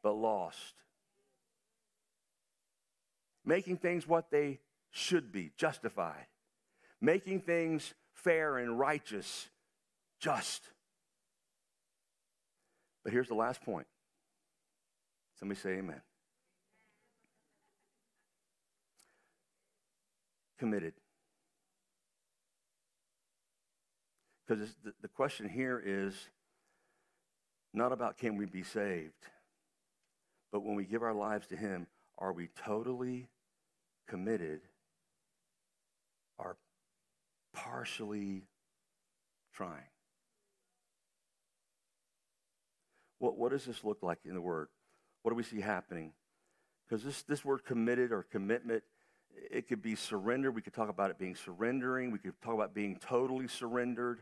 [0.03, 0.75] but lost.
[3.45, 6.27] Making things what they should be, justified.
[7.01, 9.49] Making things fair and righteous,
[10.21, 10.63] just.
[13.03, 13.87] But here's the last point.
[15.39, 16.01] Somebody say amen.
[20.59, 20.95] Committed.
[24.47, 26.15] Because the, the question here is
[27.75, 29.13] not about can we be saved,
[30.53, 31.87] but when we give our lives to Him,
[32.19, 33.29] are we totally
[34.13, 34.61] committed
[36.39, 36.59] are
[37.55, 38.43] partially
[39.55, 39.89] trying.
[43.21, 44.69] What, what does this look like in the Word?
[45.23, 46.13] What do we see happening?
[46.87, 48.83] Because this, this word committed or commitment,
[49.51, 50.51] it could be surrender.
[50.51, 52.11] We could talk about it being surrendering.
[52.11, 54.21] We could talk about being totally surrendered.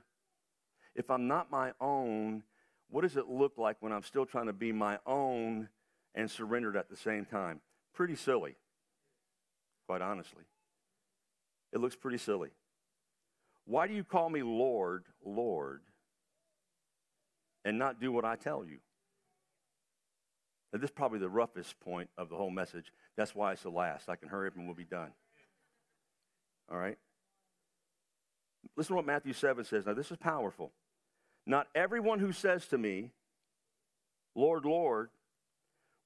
[0.94, 2.44] If I'm not my own,
[2.90, 5.68] what does it look like when I'm still trying to be my own
[6.14, 7.60] and surrendered at the same time?
[7.92, 8.54] Pretty silly,
[9.90, 10.44] quite honestly.
[11.72, 12.50] It looks pretty silly.
[13.64, 15.80] Why do you call me Lord, Lord,
[17.64, 18.78] and not do what I tell you?
[20.72, 22.92] Now, this is probably the roughest point of the whole message.
[23.16, 24.08] That's why it's the last.
[24.08, 25.10] I can hurry up and we'll be done.
[26.70, 26.96] All right?
[28.76, 29.86] Listen to what Matthew 7 says.
[29.86, 30.70] Now, this is powerful.
[31.48, 33.10] Not everyone who says to me,
[34.36, 35.10] Lord, Lord,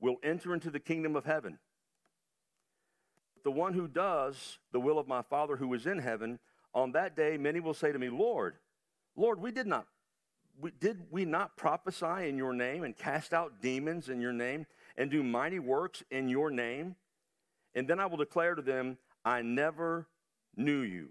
[0.00, 1.58] will enter into the kingdom of heaven.
[3.44, 6.38] The one who does the will of my Father who is in heaven,
[6.74, 8.56] on that day many will say to me, Lord,
[9.16, 9.86] Lord, we did not
[10.60, 14.66] we, did we not prophesy in your name and cast out demons in your name
[14.96, 16.96] and do mighty works in your name?
[17.74, 20.06] And then I will declare to them, I never
[20.56, 21.08] knew you.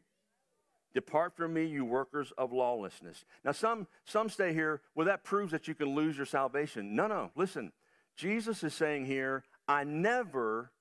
[0.94, 3.26] Depart from me, you workers of lawlessness.
[3.44, 6.96] Now, some, some stay here, well, that proves that you can lose your salvation.
[6.96, 7.72] No, no, listen.
[8.16, 10.72] Jesus is saying here, I never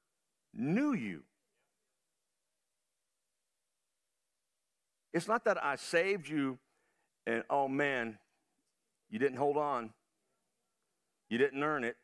[0.52, 1.22] knew you.
[5.12, 6.58] It's not that I saved you
[7.26, 8.18] and, oh man,
[9.10, 9.90] you didn't hold on.
[11.28, 11.96] You didn't earn it.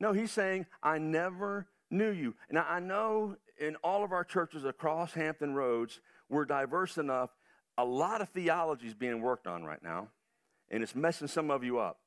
[0.00, 2.34] No, he's saying, I never knew you.
[2.50, 7.30] Now, I know in all of our churches across Hampton Roads, we're diverse enough.
[7.76, 10.08] A lot of theology is being worked on right now,
[10.70, 11.98] and it's messing some of you up.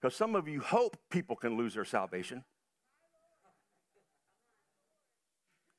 [0.00, 2.44] Because some of you hope people can lose their salvation.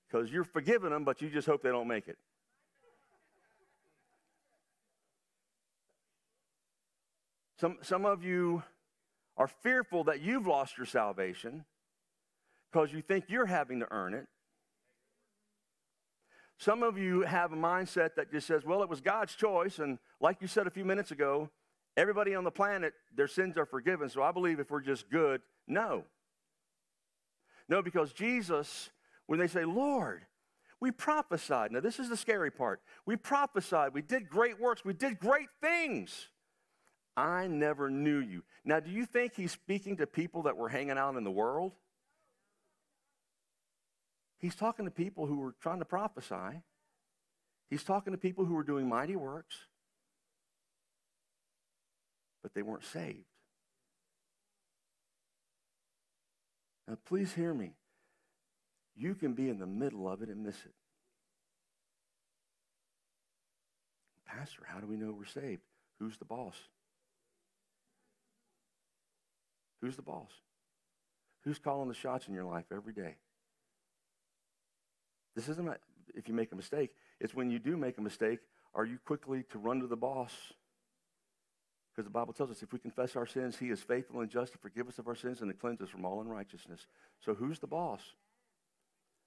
[0.07, 2.17] Because you're forgiving them, but you just hope they don't make it.
[7.59, 8.63] Some, some of you
[9.35, 11.65] are fearful that you've lost your salvation
[12.71, 14.27] because you think you're having to earn it.
[16.57, 19.79] Some of you have a mindset that just says, well, it was God's choice.
[19.79, 21.49] And like you said a few minutes ago,
[21.97, 24.07] everybody on the planet, their sins are forgiven.
[24.07, 26.05] So I believe if we're just good, no.
[27.67, 28.89] No, because Jesus,
[29.25, 30.25] when they say, Lord,
[30.79, 31.73] we prophesied.
[31.73, 32.81] Now, this is the scary part.
[33.05, 33.93] We prophesied.
[33.93, 34.85] We did great works.
[34.85, 36.29] We did great things.
[37.19, 38.43] I never knew you.
[38.63, 41.73] Now, do you think he's speaking to people that were hanging out in the world?
[44.37, 46.61] He's talking to people who were trying to prophesy.
[47.69, 49.57] He's talking to people who were doing mighty works,
[52.41, 53.25] but they weren't saved.
[56.87, 57.73] Now, please hear me.
[58.95, 60.73] You can be in the middle of it and miss it.
[64.25, 65.61] Pastor, how do we know we're saved?
[65.99, 66.55] Who's the boss?
[69.81, 70.31] Who's the boss?
[71.43, 73.15] Who's calling the shots in your life every day?
[75.35, 75.69] This isn't
[76.15, 76.91] if you make a mistake.
[77.19, 78.39] It's when you do make a mistake,
[78.73, 80.33] are you quickly to run to the boss?
[81.91, 84.53] Because the Bible tells us if we confess our sins, he is faithful and just
[84.53, 86.87] to forgive us of our sins and to cleanse us from all unrighteousness.
[87.23, 88.01] So who's the boss?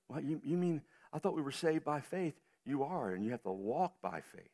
[0.09, 0.83] Well, you, you mean,
[1.13, 2.35] I thought we were saved by faith.
[2.65, 4.51] You are, and you have to walk by faith.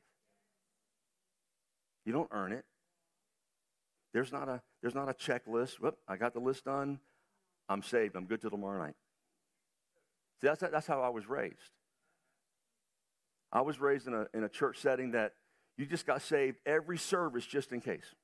[2.05, 2.65] You don't earn it.
[4.19, 5.75] There's not a, there's not a checklist.
[5.75, 6.99] Whoop, I got the list done.
[7.69, 8.17] I'm saved.
[8.17, 8.97] I'm good till tomorrow night.
[10.41, 11.71] See, that's, that's how I was raised.
[13.53, 15.35] I was raised in a, in a church setting that
[15.77, 18.17] you just got saved every service just in case.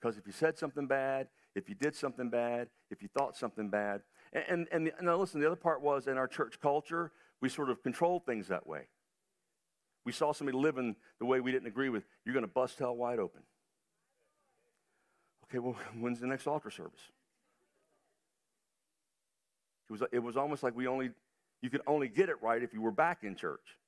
[0.00, 3.70] Because if you said something bad, if you did something bad, if you thought something
[3.70, 4.02] bad,
[4.32, 7.10] and, and, and, now listen, the other part was in our church culture,
[7.40, 8.82] we sort of controlled things that way.
[10.04, 12.96] We saw somebody living the way we didn't agree with, you're going to bust hell
[12.96, 13.42] wide open.
[15.44, 17.00] Okay, well, when's the next altar service?
[19.88, 21.10] It was, it was almost like we only,
[21.60, 23.78] you could only get it right if you were back in church.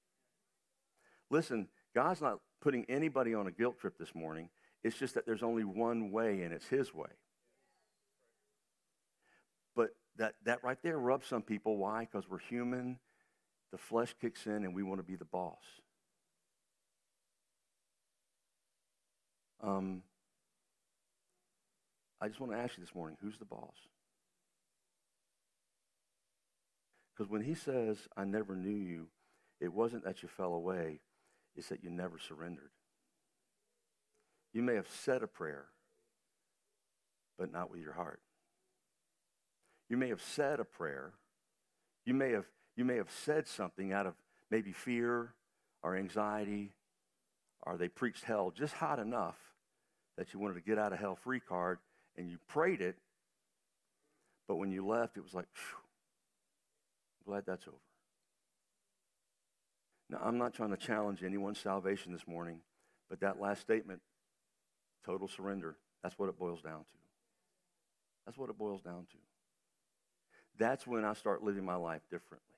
[1.31, 4.51] Listen, God's not putting anybody on a guilt trip this morning.
[4.83, 7.09] It's just that there's only one way, and it's His way.
[9.75, 11.79] But that, that right there rubs some people.
[11.79, 12.01] Why?
[12.01, 12.99] Because we're human.
[13.73, 15.62] The flesh kicks in, and we want to be the boss.
[19.65, 20.03] Um,
[22.21, 23.77] I just want to ask you this morning who's the boss?
[27.17, 29.07] Because when he says, I never knew you,
[29.61, 31.01] it wasn't that you fell away,
[31.57, 32.71] it's that you never surrendered.
[34.53, 35.67] You may have said a prayer,
[37.39, 38.21] but not with your heart.
[39.89, 41.12] You may have said a prayer.
[42.05, 42.47] You may have,
[42.77, 44.15] you may have said something out of
[44.51, 45.35] maybe fear
[45.83, 46.73] or anxiety,
[47.62, 49.37] or they preached hell just hot enough
[50.17, 51.79] that you wanted to get out of hell free card
[52.17, 52.97] and you prayed it,
[54.47, 55.47] but when you left, it was like,
[57.27, 57.77] I'm glad that's over.
[60.11, 62.59] Now, I'm not trying to challenge anyone's salvation this morning,
[63.09, 64.01] but that last statement
[65.05, 65.77] Total surrender.
[66.03, 66.99] That's what it boils down to.
[68.25, 69.19] That's what it boils down to.
[70.59, 72.49] That's when I start living my life differently.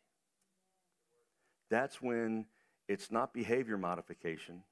[1.71, 2.47] That's when
[2.89, 4.63] it's not behavior modification.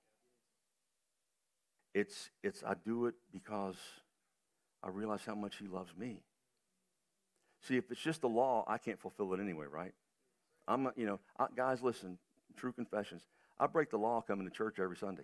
[1.94, 3.76] It's, it's I do it because
[4.82, 6.18] I realize how much he loves me.
[7.62, 9.92] See, if it's just the law, I can't fulfill it anyway, right?
[10.66, 12.18] I'm, you know, I, guys, listen,
[12.56, 13.22] true confessions.
[13.58, 15.22] I break the law coming to church every Sunday.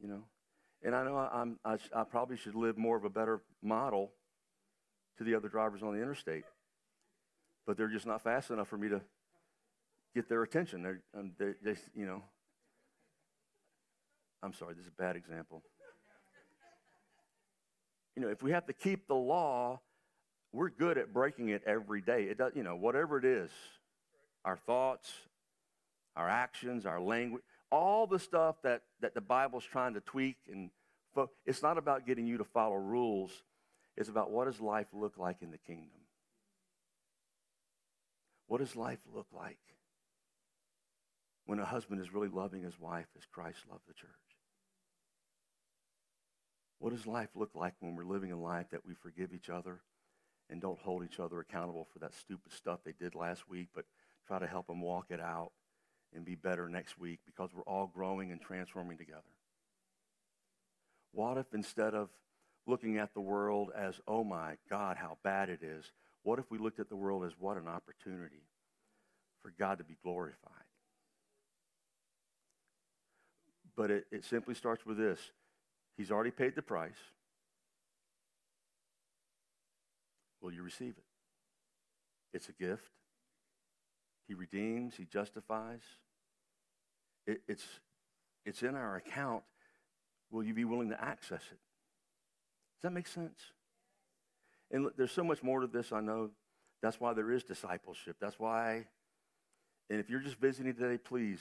[0.00, 0.22] You know,
[0.82, 4.12] and I know I, am I, I probably should live more of a better model
[5.18, 6.44] to the other drivers on the interstate,
[7.66, 9.00] but they're just not fast enough for me to
[10.16, 10.82] get their attention.
[10.82, 12.22] They're, um, they, they, you know,
[14.42, 15.62] I'm sorry, this is a bad example.
[18.16, 19.80] You know, if we have to keep the law,
[20.52, 22.24] we're good at breaking it every day.
[22.24, 23.50] It does, you know, whatever it is,
[24.42, 25.12] our thoughts,
[26.16, 30.70] our actions, our language, all the stuff that, that the Bible's trying to tweak and
[31.14, 33.30] fo- it's not about getting you to follow rules.
[33.98, 35.90] It's about what does life look like in the kingdom?
[38.46, 39.58] What does life look like
[41.46, 44.10] when a husband is really loving his wife as Christ loved the church?
[46.78, 49.80] What does life look like when we're living a life that we forgive each other
[50.50, 53.86] and don't hold each other accountable for that stupid stuff they did last week, but
[54.26, 55.52] try to help them walk it out
[56.14, 59.22] and be better next week because we're all growing and transforming together?
[61.12, 62.10] What if instead of
[62.66, 65.92] looking at the world as, oh my God, how bad it is,
[66.22, 68.42] what if we looked at the world as what an opportunity
[69.40, 70.52] for God to be glorified?
[73.76, 75.20] But it, it simply starts with this
[75.96, 76.98] He's already paid the price.
[80.40, 81.04] Will you receive it?
[82.34, 82.90] It's a gift.
[84.28, 85.82] He redeems, He justifies.
[87.26, 87.64] It, it's,
[88.44, 89.42] it's in our account.
[90.30, 91.58] Will you be willing to access it?
[92.76, 93.40] Does that make sense?
[94.70, 96.30] And there's so much more to this, I know.
[96.82, 98.16] That's why there is discipleship.
[98.20, 98.86] That's why,
[99.88, 101.40] and if you're just visiting today, please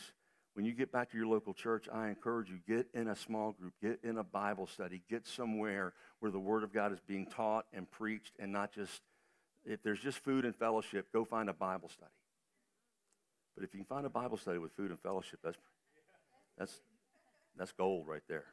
[0.55, 3.51] when you get back to your local church, I encourage you get in a small
[3.51, 7.25] group, get in a Bible study, get somewhere where the Word of God is being
[7.25, 9.01] taught and preached, and not just
[9.65, 12.09] if there's just food and fellowship, go find a Bible study.
[13.53, 15.57] But if you can find a Bible study with food and fellowship, that's
[16.57, 16.79] that's
[17.57, 18.45] that's gold right there.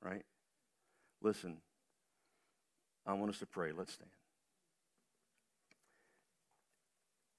[0.00, 0.22] Right?
[1.20, 1.56] Listen,
[3.04, 3.72] I want us to pray.
[3.76, 3.98] Let's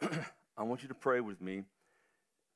[0.02, 0.26] stand.
[0.58, 1.64] I want you to pray with me.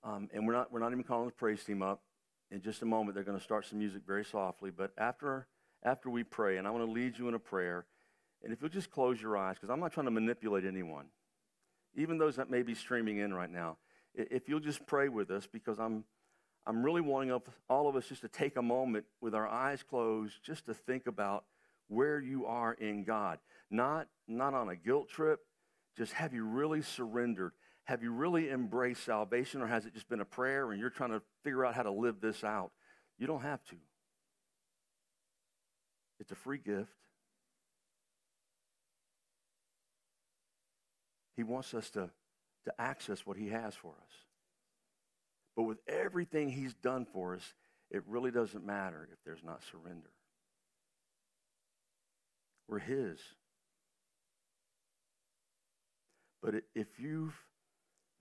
[0.04, 2.02] Um, and we're not, we're not even calling the praise team up.
[2.50, 4.72] In just a moment, they're going to start some music very softly.
[4.72, 5.48] But after,
[5.84, 7.86] after we pray, and I want to lead you in a prayer,
[8.44, 11.06] and if you'll just close your eyes, because I'm not trying to manipulate anyone,
[11.96, 13.78] even those that may be streaming in right now,
[14.14, 16.04] if you'll just pray with us, because I'm,
[16.66, 17.40] I'm really wanting
[17.70, 21.08] all of us just to take a moment with our eyes closed, just to think
[21.08, 21.46] about
[21.88, 23.40] where you are in God.
[23.70, 25.40] Not, not on a guilt trip,
[25.98, 27.54] just have you really surrendered?
[27.92, 31.10] Have you really embraced salvation, or has it just been a prayer and you're trying
[31.10, 32.72] to figure out how to live this out?
[33.20, 33.76] You don't have to.
[36.22, 36.88] It's a free gift.
[41.36, 42.10] He wants us to,
[42.64, 44.14] to access what He has for us.
[45.58, 47.54] But with everything He's done for us,
[47.90, 50.12] it really doesn't matter if there's not surrender.
[52.70, 53.20] We're His.
[56.42, 57.36] But if you've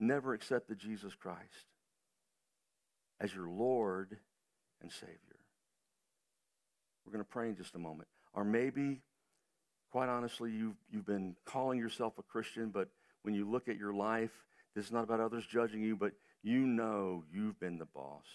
[0.01, 1.67] never accepted Jesus Christ
[3.19, 4.17] as your Lord
[4.81, 5.17] and Savior.
[7.05, 8.07] We're going to pray in just a moment.
[8.33, 9.01] Or maybe,
[9.91, 12.89] quite honestly, you've, you've been calling yourself a Christian, but
[13.23, 14.31] when you look at your life,
[14.75, 18.25] this is not about others judging you, but you know you've been the boss.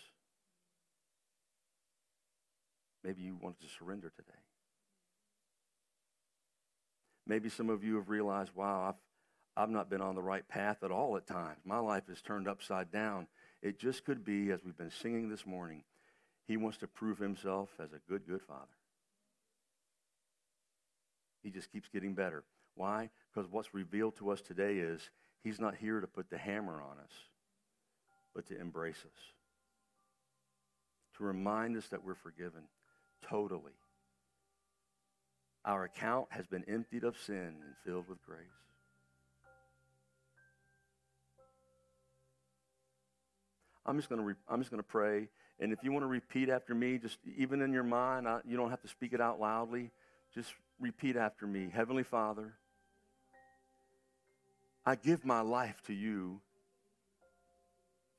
[3.03, 4.39] Maybe you wanted to surrender today.
[7.27, 8.95] Maybe some of you have realized, wow, I've,
[9.57, 11.59] I've not been on the right path at all at times.
[11.65, 13.27] My life is turned upside down.
[13.63, 15.83] It just could be, as we've been singing this morning,
[16.47, 18.67] he wants to prove himself as a good, good father.
[21.43, 22.45] He just keeps getting better.
[22.75, 23.09] Why?
[23.33, 25.01] Because what's revealed to us today is
[25.43, 27.13] he's not here to put the hammer on us,
[28.35, 29.23] but to embrace us,
[31.17, 32.63] to remind us that we're forgiven
[33.27, 33.73] totally.
[35.65, 38.47] Our account has been emptied of sin and filled with grace.
[43.87, 45.29] I'm just going to re- I'm just going to pray.
[45.61, 48.57] And if you want to repeat after me, just even in your mind, I, you
[48.57, 49.91] don't have to speak it out loudly.
[50.35, 51.71] Just repeat after me.
[51.73, 52.55] Heavenly Father,
[54.85, 56.41] I give my life to you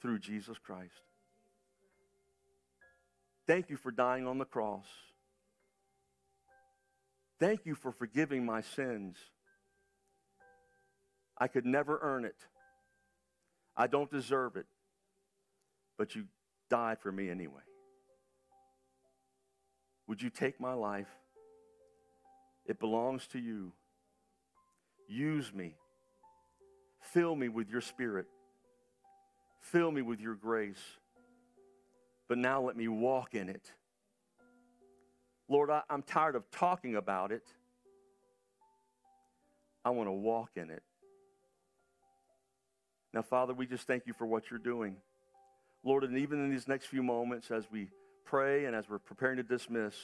[0.02, 0.94] through Jesus Christ.
[3.46, 4.86] Thank you for dying on the cross.
[7.40, 9.16] Thank you for forgiving my sins.
[11.38, 12.36] I could never earn it.
[13.76, 14.66] I don't deserve it.
[15.98, 16.26] But you
[16.70, 17.62] died for me anyway.
[20.08, 21.10] Would you take my life?
[22.66, 23.72] It belongs to you.
[25.08, 25.76] Use me.
[27.02, 28.28] Fill me with your spirit.
[29.62, 30.82] Fill me with your grace.
[32.28, 33.72] But now let me walk in it.
[35.50, 37.44] Lord, I, am tired of talking about it.
[39.86, 40.84] I want to walk in it.
[43.14, 44.98] Now, Father, we just thank you for what you're doing.
[45.88, 47.88] Lord, and even in these next few moments as we
[48.26, 49.96] pray and as we're preparing to dismiss,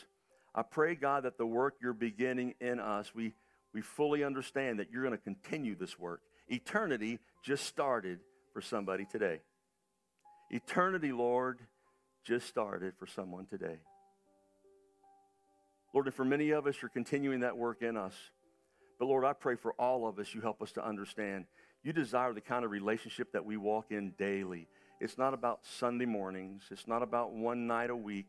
[0.56, 3.34] I pray, God, that the work you're beginning in us, we,
[3.74, 6.22] we fully understand that you're going to continue this work.
[6.48, 8.20] Eternity just started
[8.54, 9.42] for somebody today.
[10.50, 11.60] Eternity, Lord,
[12.24, 13.80] just started for someone today.
[15.94, 18.14] Lord, and for many of us, you're continuing that work in us.
[19.00, 21.44] But Lord, I pray for all of us, you help us to understand.
[21.84, 24.70] You desire the kind of relationship that we walk in daily.
[25.04, 28.28] It's not about Sunday mornings, it's not about one night a week.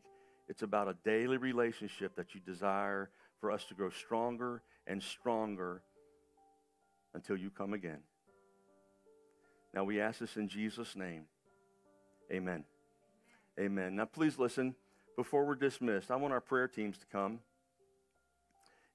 [0.49, 3.09] It's about a daily relationship that you desire
[3.39, 5.83] for us to grow stronger and stronger
[7.13, 7.99] until you come again.
[9.73, 11.23] Now we ask this in Jesus' name.
[12.29, 12.65] Amen.
[13.57, 13.95] Amen.
[13.95, 14.75] Now please listen.
[15.15, 17.39] Before we're dismissed, I want our prayer teams to come.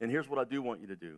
[0.02, 1.16] And here's what I do want you to do.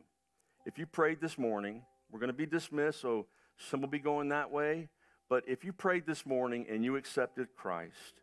[0.64, 1.82] If you prayed this morning,
[2.12, 4.88] we're going to be dismissed, so some will be going that way.
[5.32, 8.20] But if you prayed this morning and you accepted Christ,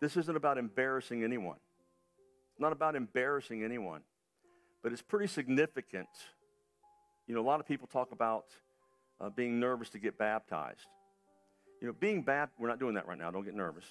[0.00, 1.58] this isn't about embarrassing anyone.
[2.50, 4.00] It's not about embarrassing anyone,
[4.82, 6.08] but it's pretty significant.
[7.28, 8.46] You know, a lot of people talk about
[9.20, 10.88] uh, being nervous to get baptized.
[11.80, 13.84] You know, being baptized, we're not doing that right now, don't get nervous.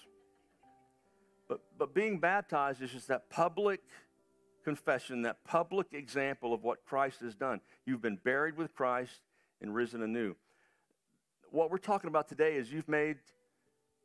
[1.48, 3.80] But, but being baptized is just that public
[4.66, 7.62] confession, that public example of what Christ has done.
[7.86, 9.22] You've been buried with Christ
[9.62, 10.36] and risen anew.
[11.54, 13.18] What we're talking about today is you've made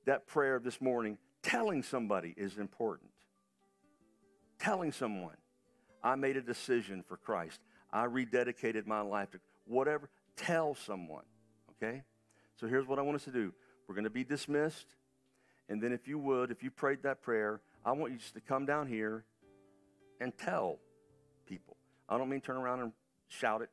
[0.04, 1.16] that prayer this morning.
[1.42, 3.08] Telling somebody is important.
[4.58, 5.36] Telling someone,
[6.04, 7.58] I made a decision for Christ.
[7.90, 10.10] I rededicated my life to whatever.
[10.36, 11.24] Tell someone,
[11.70, 12.02] okay?
[12.60, 13.54] So here's what I want us to do.
[13.88, 14.96] We're going to be dismissed.
[15.70, 18.42] And then, if you would, if you prayed that prayer, I want you just to
[18.42, 19.24] come down here
[20.20, 20.80] and tell
[21.46, 21.78] people.
[22.10, 22.92] I don't mean turn around and
[23.28, 23.70] shout it.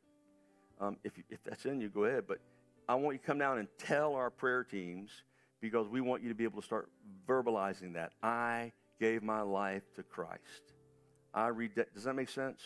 [0.79, 2.23] Um, if, you, if that's in you, go ahead.
[2.25, 2.39] But
[2.87, 5.09] I want you to come down and tell our prayer teams
[5.61, 6.89] because we want you to be able to start
[7.27, 8.11] verbalizing that.
[8.21, 10.73] I gave my life to Christ.
[11.33, 11.93] I read that.
[11.93, 12.61] Does that make sense?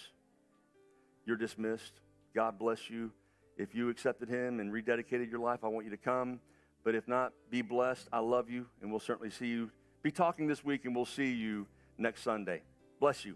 [1.26, 1.94] You're dismissed.
[2.36, 3.12] God bless you.
[3.58, 6.40] If you accepted Him and rededicated your life, I want you to come.
[6.84, 8.08] But if not, be blessed.
[8.12, 9.70] I love you, and we'll certainly see you.
[10.02, 11.68] Be talking this week, and we'll see you
[11.98, 12.62] next Sunday.
[13.00, 13.36] Bless you.